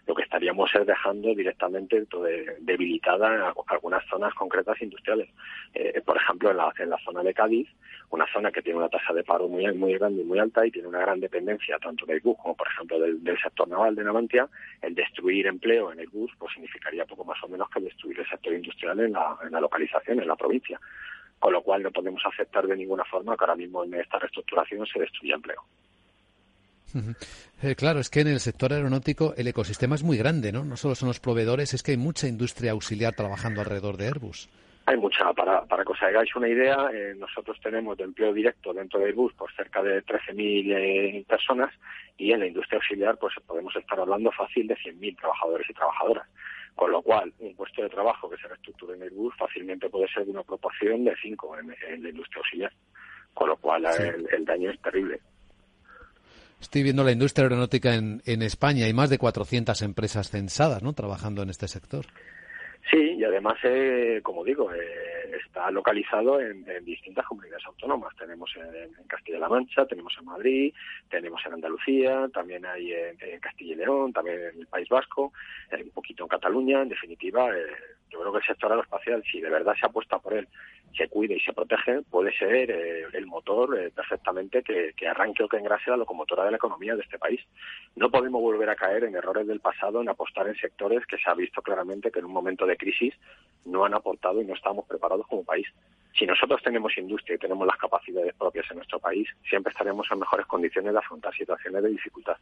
lo 0.07 0.15
que 0.15 0.23
estaríamos 0.23 0.73
es 0.73 0.87
dejando 0.87 1.35
directamente 1.35 2.05
debilitada 2.59 3.53
algunas 3.67 4.05
zonas 4.07 4.33
concretas 4.33 4.81
industriales. 4.81 5.29
por 6.05 6.15
ejemplo, 6.15 6.51
en 6.51 6.57
la, 6.57 6.71
en 6.79 6.89
la 6.89 6.97
zona 6.99 7.21
de 7.21 7.33
Cádiz, 7.33 7.67
una 8.11 8.25
zona 8.31 8.51
que 8.51 8.61
tiene 8.61 8.79
una 8.79 8.89
tasa 8.89 9.13
de 9.13 9.23
paro 9.23 9.47
muy, 9.47 9.71
muy 9.73 9.93
grande 9.93 10.21
y 10.21 10.25
muy 10.25 10.39
alta 10.39 10.65
y 10.65 10.71
tiene 10.71 10.87
una 10.87 10.99
gran 10.99 11.19
dependencia 11.19 11.77
tanto 11.79 12.05
de 12.05 12.13
Airbus 12.13 12.37
como 12.37 12.55
por 12.61 12.67
ejemplo, 12.67 12.99
del, 12.99 13.39
sector 13.41 13.67
naval 13.67 13.95
de 13.95 14.03
Navantia, 14.03 14.47
el 14.83 14.93
destruir 14.93 15.47
empleo 15.47 15.91
en 15.91 15.99
el 15.99 16.07
bus 16.09 16.31
pues 16.37 16.53
significaría 16.53 17.05
poco 17.05 17.25
más 17.25 17.43
o 17.43 17.47
menos 17.47 17.67
que 17.71 17.79
destruir 17.79 18.19
el 18.19 18.29
sector 18.29 18.53
industrial 18.53 18.99
en 18.99 19.13
la, 19.13 19.35
en 19.43 19.51
la 19.51 19.59
localización, 19.59 20.19
en 20.19 20.27
la 20.27 20.35
provincia. 20.35 20.79
Con 21.39 21.53
lo 21.53 21.63
cual 21.63 21.81
no 21.81 21.89
podemos 21.89 22.21
aceptar 22.23 22.67
de 22.67 22.77
ninguna 22.77 23.03
forma 23.03 23.35
que 23.35 23.45
ahora 23.45 23.55
mismo 23.55 23.83
en 23.83 23.95
esta 23.95 24.19
reestructuración 24.19 24.85
se 24.85 24.99
destruya 24.99 25.33
empleo. 25.33 25.63
Eh, 27.63 27.73
claro, 27.75 27.99
es 27.99 28.11
que 28.11 28.19
en 28.19 28.27
el 28.27 28.39
sector 28.39 28.73
aeronáutico 28.73 29.33
el 29.37 29.47
ecosistema 29.47 29.95
es 29.95 30.03
muy 30.03 30.17
grande, 30.17 30.51
¿no? 30.51 30.63
No 30.63 30.77
solo 30.77 30.93
son 30.93 31.07
los 31.07 31.19
proveedores, 31.19 31.73
es 31.73 31.81
que 31.81 31.93
hay 31.93 31.97
mucha 31.97 32.27
industria 32.27 32.73
auxiliar 32.73 33.15
trabajando 33.15 33.61
alrededor 33.61 33.97
de 33.97 34.05
Airbus. 34.05 34.49
Hay 34.91 34.97
mucha, 34.97 35.31
para, 35.31 35.63
para 35.63 35.85
que 35.85 35.93
os 35.93 36.01
hagáis 36.01 36.35
una 36.35 36.49
idea, 36.49 36.89
eh, 36.93 37.15
nosotros 37.17 37.57
tenemos 37.63 37.97
de 37.97 38.03
empleo 38.03 38.33
directo 38.33 38.73
dentro 38.73 38.99
de 38.99 39.05
Airbus 39.05 39.33
por 39.35 39.49
cerca 39.53 39.81
de 39.81 40.03
13.000 40.03 40.75
eh, 40.75 41.25
personas 41.25 41.73
y 42.17 42.33
en 42.33 42.41
la 42.41 42.47
industria 42.47 42.75
auxiliar 42.75 43.17
pues 43.17 43.33
podemos 43.47 43.73
estar 43.73 43.97
hablando 43.97 44.29
fácil 44.33 44.67
de 44.67 44.75
100.000 44.75 45.17
trabajadores 45.17 45.69
y 45.69 45.73
trabajadoras. 45.73 46.27
Con 46.75 46.91
lo 46.91 47.01
cual, 47.01 47.31
un 47.39 47.55
puesto 47.55 47.81
de 47.81 47.87
trabajo 47.87 48.29
que 48.29 48.35
se 48.35 48.49
reestructure 48.49 48.95
en 48.95 49.03
Airbus 49.03 49.33
fácilmente 49.37 49.89
puede 49.89 50.09
ser 50.09 50.25
de 50.25 50.31
una 50.31 50.43
proporción 50.43 51.05
de 51.05 51.15
5 51.21 51.57
en, 51.59 52.03
la 52.03 52.09
industria 52.09 52.39
auxiliar. 52.39 52.73
Con 53.33 53.47
lo 53.47 53.55
cual, 53.55 53.85
el 53.85 54.43
daño 54.43 54.71
es 54.71 54.81
terrible. 54.81 55.21
Estoy 56.59 56.83
viendo 56.83 57.05
la 57.05 57.13
industria 57.13 57.45
aeronáutica 57.45 57.95
en, 57.95 58.21
en 58.25 58.41
España. 58.41 58.87
Hay 58.87 58.93
más 58.93 59.09
de 59.09 59.17
400 59.17 59.81
empresas 59.83 60.29
censadas, 60.29 60.83
¿no? 60.83 60.91
Trabajando 60.91 61.43
en 61.43 61.49
este 61.49 61.69
sector. 61.69 62.07
Sí, 62.89 63.15
y 63.17 63.23
además, 63.23 63.57
eh, 63.63 64.21
como 64.23 64.43
digo, 64.43 64.73
eh, 64.73 65.37
está 65.45 65.69
localizado 65.69 66.39
en, 66.41 66.65
distintas 66.83 67.25
comunidades 67.25 67.65
autónomas. 67.67 68.15
Tenemos 68.15 68.51
en, 68.55 68.91
Castilla-La 69.07 69.49
Mancha, 69.49 69.85
tenemos 69.85 70.13
en 70.19 70.25
Madrid, 70.25 70.73
tenemos 71.09 71.41
en 71.45 71.53
Andalucía, 71.53 72.27
también 72.33 72.65
hay 72.65 72.93
en, 72.93 73.39
Castilla 73.39 73.73
y 73.73 73.77
León, 73.77 74.13
también 74.13 74.41
en 74.53 74.59
el 74.61 74.67
País 74.67 74.89
Vasco, 74.89 75.31
un 75.71 75.91
poquito 75.91 76.23
en 76.23 76.29
Cataluña. 76.29 76.81
En 76.81 76.89
definitiva, 76.89 77.55
eh, 77.55 77.65
yo 78.09 78.19
creo 78.19 78.31
que 78.31 78.39
el 78.39 78.45
sector 78.45 78.71
aeroespacial, 78.71 79.23
si 79.31 79.39
de 79.39 79.49
verdad 79.49 79.75
se 79.79 79.85
apuesta 79.85 80.19
por 80.19 80.33
él 80.33 80.47
se 80.97 81.07
cuide 81.07 81.35
y 81.35 81.39
se 81.39 81.53
protege, 81.53 82.01
puede 82.09 82.35
ser 82.37 82.69
eh, 82.69 83.05
el 83.13 83.25
motor 83.25 83.79
eh, 83.79 83.91
perfectamente 83.91 84.61
que, 84.63 85.07
arranque 85.07 85.43
o 85.43 85.47
que 85.47 85.57
engrase 85.57 85.89
la 85.89 85.97
locomotora 85.97 86.45
de 86.45 86.51
la 86.51 86.57
economía 86.57 86.95
de 86.95 87.01
este 87.01 87.17
país. 87.17 87.39
No 87.95 88.09
podemos 88.09 88.41
volver 88.41 88.69
a 88.69 88.75
caer 88.75 89.05
en 89.05 89.15
errores 89.15 89.47
del 89.47 89.59
pasado, 89.59 90.01
en 90.01 90.09
apostar 90.09 90.47
en 90.47 90.55
sectores 90.55 91.05
que 91.05 91.17
se 91.17 91.29
ha 91.29 91.33
visto 91.33 91.61
claramente 91.61 92.11
que 92.11 92.19
en 92.19 92.25
un 92.25 92.33
momento 92.33 92.65
de 92.65 92.70
crisis 92.77 93.13
no 93.65 93.85
han 93.85 93.93
aportado 93.93 94.41
y 94.41 94.45
no 94.45 94.53
estamos 94.53 94.85
preparados 94.85 95.27
como 95.27 95.43
país. 95.43 95.67
Si 96.17 96.25
nosotros 96.25 96.61
tenemos 96.63 96.97
industria 96.97 97.35
y 97.35 97.39
tenemos 97.39 97.65
las 97.65 97.77
capacidades 97.77 98.33
propias 98.35 98.65
en 98.69 98.77
nuestro 98.77 98.99
país, 98.99 99.27
siempre 99.47 99.71
estaremos 99.71 100.07
en 100.11 100.19
mejores 100.19 100.45
condiciones 100.45 100.91
de 100.91 100.99
afrontar 100.99 101.33
situaciones 101.33 101.83
de 101.83 101.89
dificultad. 101.89 102.37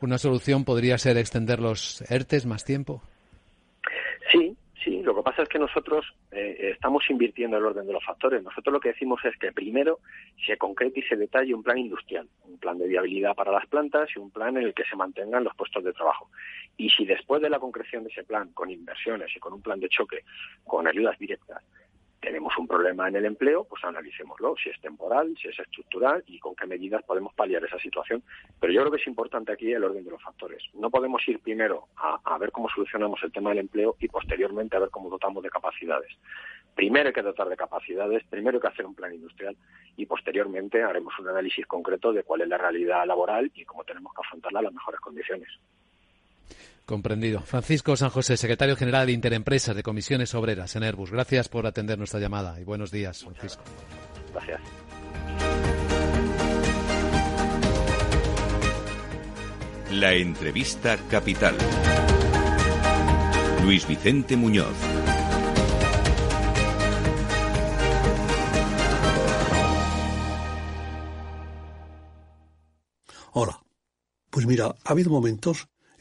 ¿Una 0.00 0.18
solución 0.18 0.64
podría 0.64 0.98
ser 0.98 1.16
extender 1.16 1.60
los 1.60 2.02
ERTES 2.10 2.46
más 2.46 2.64
tiempo? 2.64 3.02
Lo 5.04 5.14
que 5.14 5.22
pasa 5.22 5.42
es 5.42 5.48
que 5.50 5.58
nosotros 5.58 6.06
eh, 6.30 6.70
estamos 6.72 7.04
invirtiendo 7.10 7.58
el 7.58 7.64
orden 7.66 7.86
de 7.86 7.92
los 7.92 8.02
factores. 8.02 8.42
Nosotros 8.42 8.72
lo 8.72 8.80
que 8.80 8.88
decimos 8.88 9.22
es 9.24 9.36
que 9.36 9.52
primero 9.52 9.98
se 10.46 10.56
concrete 10.56 11.00
y 11.00 11.02
se 11.02 11.16
detalle 11.16 11.54
un 11.54 11.62
plan 11.62 11.76
industrial, 11.76 12.26
un 12.44 12.58
plan 12.58 12.78
de 12.78 12.88
viabilidad 12.88 13.34
para 13.34 13.52
las 13.52 13.66
plantas 13.66 14.08
y 14.16 14.18
un 14.18 14.30
plan 14.30 14.56
en 14.56 14.64
el 14.64 14.72
que 14.72 14.84
se 14.84 14.96
mantengan 14.96 15.44
los 15.44 15.54
puestos 15.56 15.84
de 15.84 15.92
trabajo. 15.92 16.30
Y 16.78 16.88
si 16.88 17.04
después 17.04 17.42
de 17.42 17.50
la 17.50 17.58
concreción 17.58 18.02
de 18.04 18.10
ese 18.10 18.24
plan, 18.24 18.50
con 18.54 18.70
inversiones 18.70 19.30
y 19.36 19.40
con 19.40 19.52
un 19.52 19.60
plan 19.60 19.78
de 19.78 19.90
choque, 19.90 20.24
con 20.64 20.88
ayudas 20.88 21.18
directas, 21.18 21.62
tenemos 22.24 22.56
un 22.56 22.66
problema 22.66 23.06
en 23.06 23.16
el 23.16 23.26
empleo, 23.26 23.64
pues 23.64 23.84
analicémoslo, 23.84 24.54
si 24.56 24.70
es 24.70 24.80
temporal, 24.80 25.36
si 25.40 25.48
es 25.48 25.58
estructural 25.58 26.24
y 26.26 26.38
con 26.38 26.56
qué 26.56 26.66
medidas 26.66 27.02
podemos 27.04 27.34
paliar 27.34 27.62
esa 27.62 27.78
situación. 27.78 28.22
Pero 28.58 28.72
yo 28.72 28.80
creo 28.80 28.92
que 28.92 29.00
es 29.00 29.06
importante 29.06 29.52
aquí 29.52 29.70
el 29.70 29.84
orden 29.84 30.04
de 30.04 30.10
los 30.10 30.22
factores. 30.22 30.62
No 30.72 30.90
podemos 30.90 31.20
ir 31.28 31.38
primero 31.40 31.88
a, 31.96 32.38
ver 32.38 32.50
cómo 32.50 32.68
solucionamos 32.70 33.22
el 33.22 33.30
tema 33.30 33.50
del 33.50 33.60
empleo 33.60 33.96
y 34.00 34.08
posteriormente 34.08 34.76
a 34.76 34.80
ver 34.80 34.90
cómo 34.90 35.10
dotamos 35.10 35.42
de 35.42 35.50
capacidades. 35.50 36.12
Primero 36.74 37.08
hay 37.08 37.12
que 37.12 37.22
dotar 37.22 37.48
de 37.48 37.56
capacidades, 37.56 38.24
primero 38.24 38.56
hay 38.56 38.62
que 38.62 38.68
hacer 38.68 38.86
un 38.86 38.94
plan 38.94 39.14
industrial 39.14 39.56
y 39.96 40.06
posteriormente 40.06 40.82
haremos 40.82 41.16
un 41.18 41.28
análisis 41.28 41.66
concreto 41.66 42.12
de 42.12 42.22
cuál 42.22 42.40
es 42.40 42.48
la 42.48 42.58
realidad 42.58 43.06
laboral 43.06 43.52
y 43.54 43.64
cómo 43.64 43.84
tenemos 43.84 44.12
que 44.14 44.22
afrontarla 44.26 44.60
en 44.60 44.64
las 44.64 44.74
mejores 44.74 45.00
condiciones. 45.00 45.48
Comprendido. 46.86 47.40
Francisco 47.40 47.96
San 47.96 48.10
José, 48.10 48.36
secretario 48.36 48.76
general 48.76 49.06
de 49.06 49.12
Interempresas 49.12 49.74
de 49.74 49.82
Comisiones 49.82 50.34
Obreras 50.34 50.76
en 50.76 50.82
Airbus. 50.82 51.10
Gracias 51.10 51.48
por 51.48 51.66
atender 51.66 51.96
nuestra 51.96 52.20
llamada 52.20 52.60
y 52.60 52.64
buenos 52.64 52.90
días, 52.90 53.24
Francisco. 53.24 53.62
Gracias. 54.32 54.60
La 59.92 60.12
entrevista 60.12 60.98
capital. 61.08 61.56
Luis 63.64 63.86
Vicente 63.88 64.36
Muñoz. 64.36 64.76
Hola. 73.32 73.60
Pues 74.30 74.46
mira, 74.46 74.74
ha 74.84 74.90
habido 74.90 75.10
momentos 75.10 75.68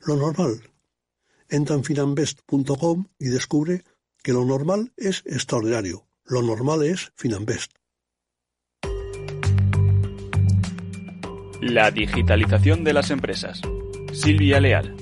lo 0.00 0.16
normal. 0.16 0.62
Entra 1.48 1.76
en 1.76 1.84
finambest.com 1.84 3.06
y 3.18 3.26
descubre 3.26 3.84
que 4.22 4.32
lo 4.32 4.44
normal 4.44 4.92
es 4.96 5.22
extraordinario. 5.26 6.06
Lo 6.24 6.42
normal 6.42 6.82
es 6.82 7.12
Finambest. 7.16 7.72
La 11.62 11.90
digitalización 11.90 12.84
de 12.84 12.92
las 12.92 13.10
empresas. 13.10 13.60
Silvia 14.12 14.60
Leal. 14.60 14.94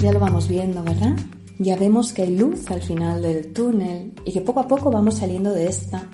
Ya 0.00 0.12
lo 0.12 0.18
vamos 0.18 0.48
viendo, 0.48 0.82
¿verdad? 0.82 1.16
Ya 1.58 1.76
vemos 1.76 2.12
que 2.12 2.22
hay 2.22 2.36
luz 2.36 2.68
al 2.70 2.82
final 2.82 3.22
del 3.22 3.52
túnel 3.52 4.12
y 4.24 4.32
que 4.32 4.40
poco 4.40 4.60
a 4.60 4.66
poco 4.66 4.90
vamos 4.90 5.18
saliendo 5.18 5.52
de 5.52 5.68
esta 5.68 6.08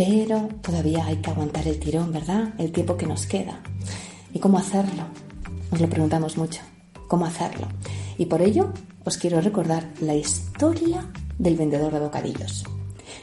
pero 0.00 0.48
todavía 0.62 1.04
hay 1.04 1.16
que 1.16 1.28
aguantar 1.28 1.68
el 1.68 1.78
tirón, 1.78 2.10
¿verdad? 2.10 2.54
El 2.56 2.72
tiempo 2.72 2.96
que 2.96 3.04
nos 3.04 3.26
queda. 3.26 3.60
¿Y 4.32 4.38
cómo 4.38 4.56
hacerlo? 4.56 5.02
Nos 5.70 5.78
lo 5.78 5.90
preguntamos 5.90 6.38
mucho. 6.38 6.62
¿Cómo 7.06 7.26
hacerlo? 7.26 7.66
Y 8.16 8.24
por 8.24 8.40
ello 8.40 8.72
os 9.04 9.18
quiero 9.18 9.42
recordar 9.42 9.90
la 10.00 10.14
historia 10.14 11.04
del 11.38 11.56
vendedor 11.56 11.92
de 11.92 12.00
bocadillos. 12.00 12.64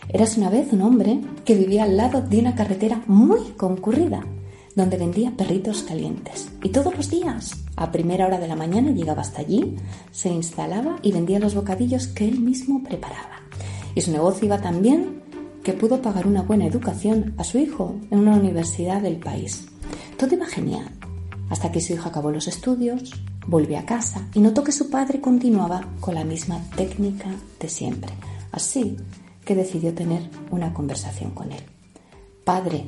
Eras 0.09 0.37
una 0.37 0.51
vez 0.51 0.71
un 0.71 0.83
hombre 0.83 1.19
que 1.45 1.55
vivía 1.55 1.85
al 1.85 1.97
lado 1.97 2.21
de 2.21 2.37
una 2.37 2.53
carretera 2.53 3.01
muy 3.07 3.39
concurrida, 3.57 4.23
donde 4.75 4.97
vendía 4.97 5.35
perritos 5.35 5.81
calientes. 5.81 6.47
Y 6.61 6.69
todos 6.69 6.95
los 6.95 7.09
días, 7.09 7.55
a 7.75 7.91
primera 7.91 8.27
hora 8.27 8.37
de 8.37 8.47
la 8.47 8.55
mañana, 8.55 8.91
llegaba 8.91 9.23
hasta 9.23 9.41
allí, 9.41 9.77
se 10.11 10.29
instalaba 10.29 10.97
y 11.01 11.11
vendía 11.11 11.39
los 11.39 11.55
bocadillos 11.55 12.05
que 12.05 12.27
él 12.27 12.39
mismo 12.39 12.83
preparaba. 12.83 13.41
Y 13.95 14.01
su 14.01 14.11
negocio 14.11 14.45
iba 14.45 14.61
tan 14.61 14.83
bien 14.83 15.25
que 15.67 15.73
pudo 15.73 16.01
pagar 16.01 16.27
una 16.27 16.43
buena 16.43 16.65
educación 16.65 17.33
a 17.37 17.43
su 17.43 17.57
hijo 17.57 17.99
en 18.09 18.19
una 18.19 18.37
universidad 18.37 19.01
del 19.01 19.17
país. 19.17 19.65
Todo 20.17 20.33
iba 20.33 20.45
genial, 20.45 20.89
hasta 21.49 21.73
que 21.73 21.81
su 21.81 21.91
hijo 21.91 22.07
acabó 22.07 22.31
los 22.31 22.47
estudios, 22.47 23.11
volvió 23.45 23.77
a 23.77 23.85
casa 23.85 24.29
y 24.33 24.39
notó 24.39 24.63
que 24.63 24.71
su 24.71 24.89
padre 24.89 25.19
continuaba 25.19 25.85
con 25.99 26.15
la 26.15 26.23
misma 26.23 26.63
técnica 26.77 27.29
de 27.59 27.67
siempre. 27.67 28.13
Así 28.53 28.95
que 29.43 29.55
decidió 29.55 29.93
tener 29.93 30.29
una 30.51 30.73
conversación 30.73 31.31
con 31.31 31.51
él. 31.51 31.63
Padre, 32.45 32.85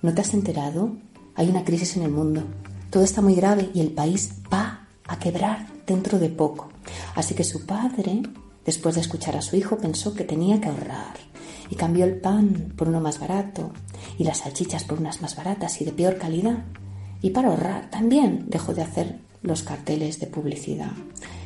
¿no 0.00 0.14
te 0.14 0.20
has 0.20 0.32
enterado? 0.32 0.92
Hay 1.34 1.48
una 1.48 1.64
crisis 1.64 1.96
en 1.96 2.04
el 2.04 2.12
mundo. 2.12 2.44
Todo 2.90 3.02
está 3.02 3.22
muy 3.22 3.34
grave 3.34 3.70
y 3.74 3.80
el 3.80 3.90
país 3.90 4.34
va 4.54 4.86
a 5.08 5.18
quebrar 5.18 5.66
dentro 5.84 6.20
de 6.20 6.28
poco. 6.28 6.68
Así 7.16 7.34
que 7.34 7.42
su 7.42 7.66
padre, 7.66 8.22
después 8.64 8.94
de 8.94 9.00
escuchar 9.00 9.36
a 9.36 9.42
su 9.42 9.56
hijo, 9.56 9.78
pensó 9.78 10.14
que 10.14 10.22
tenía 10.22 10.60
que 10.60 10.68
ahorrar 10.68 11.29
y 11.70 11.76
cambió 11.76 12.04
el 12.04 12.16
pan 12.16 12.74
por 12.76 12.88
uno 12.88 13.00
más 13.00 13.18
barato 13.20 13.70
y 14.18 14.24
las 14.24 14.38
salchichas 14.38 14.84
por 14.84 15.00
unas 15.00 15.22
más 15.22 15.36
baratas 15.36 15.80
y 15.80 15.84
de 15.84 15.92
peor 15.92 16.18
calidad. 16.18 16.64
Y 17.22 17.30
para 17.30 17.48
ahorrar 17.48 17.90
también 17.90 18.46
dejó 18.48 18.74
de 18.74 18.82
hacer 18.82 19.20
los 19.42 19.62
carteles 19.62 20.20
de 20.20 20.26
publicidad. 20.26 20.92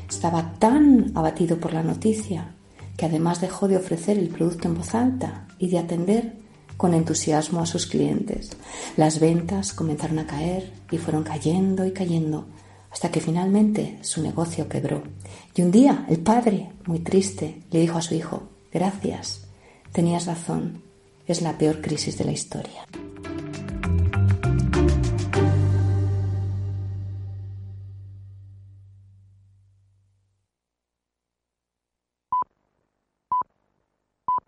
Estaba 0.09 0.55
tan 0.59 1.13
abatido 1.15 1.59
por 1.59 1.73
la 1.73 1.83
noticia 1.83 2.55
que 2.97 3.07
además 3.07 3.41
dejó 3.41 3.69
de 3.69 3.77
ofrecer 3.77 4.19
el 4.19 4.29
producto 4.29 4.69
en 4.69 4.75
voz 4.75 4.95
alta 4.95 5.47
y 5.59 5.69
de 5.69 5.79
atender 5.79 6.37
con 6.77 6.95
entusiasmo 6.95 7.61
a 7.61 7.67
sus 7.67 7.87
clientes. 7.87 8.51
Las 8.97 9.21
ventas 9.21 9.73
comenzaron 9.73 10.19
a 10.19 10.27
caer 10.27 10.73
y 10.91 10.99
fueron 10.99 11.23
cayendo 11.23 11.85
y 11.87 11.93
cayendo 11.93 12.47
hasta 12.91 13.11
que 13.11 13.21
finalmente 13.21 13.99
su 14.03 14.23
negocio 14.23 14.69
quebró. 14.69 15.03
Y 15.55 15.63
un 15.63 15.73
día 15.73 16.07
el 16.09 16.19
padre, 16.19 16.71
muy 16.87 17.01
triste, 17.01 17.63
le 17.71 17.81
dijo 17.81 17.99
a 17.99 18.03
su 18.03 18.15
hijo, 18.15 18.45
gracias, 18.73 19.44
tenías 19.95 20.27
razón, 20.27 20.83
es 21.25 21.41
la 21.41 21.57
peor 21.57 21.81
crisis 21.81 22.19
de 22.19 22.25
la 22.25 22.33
historia. 22.33 22.85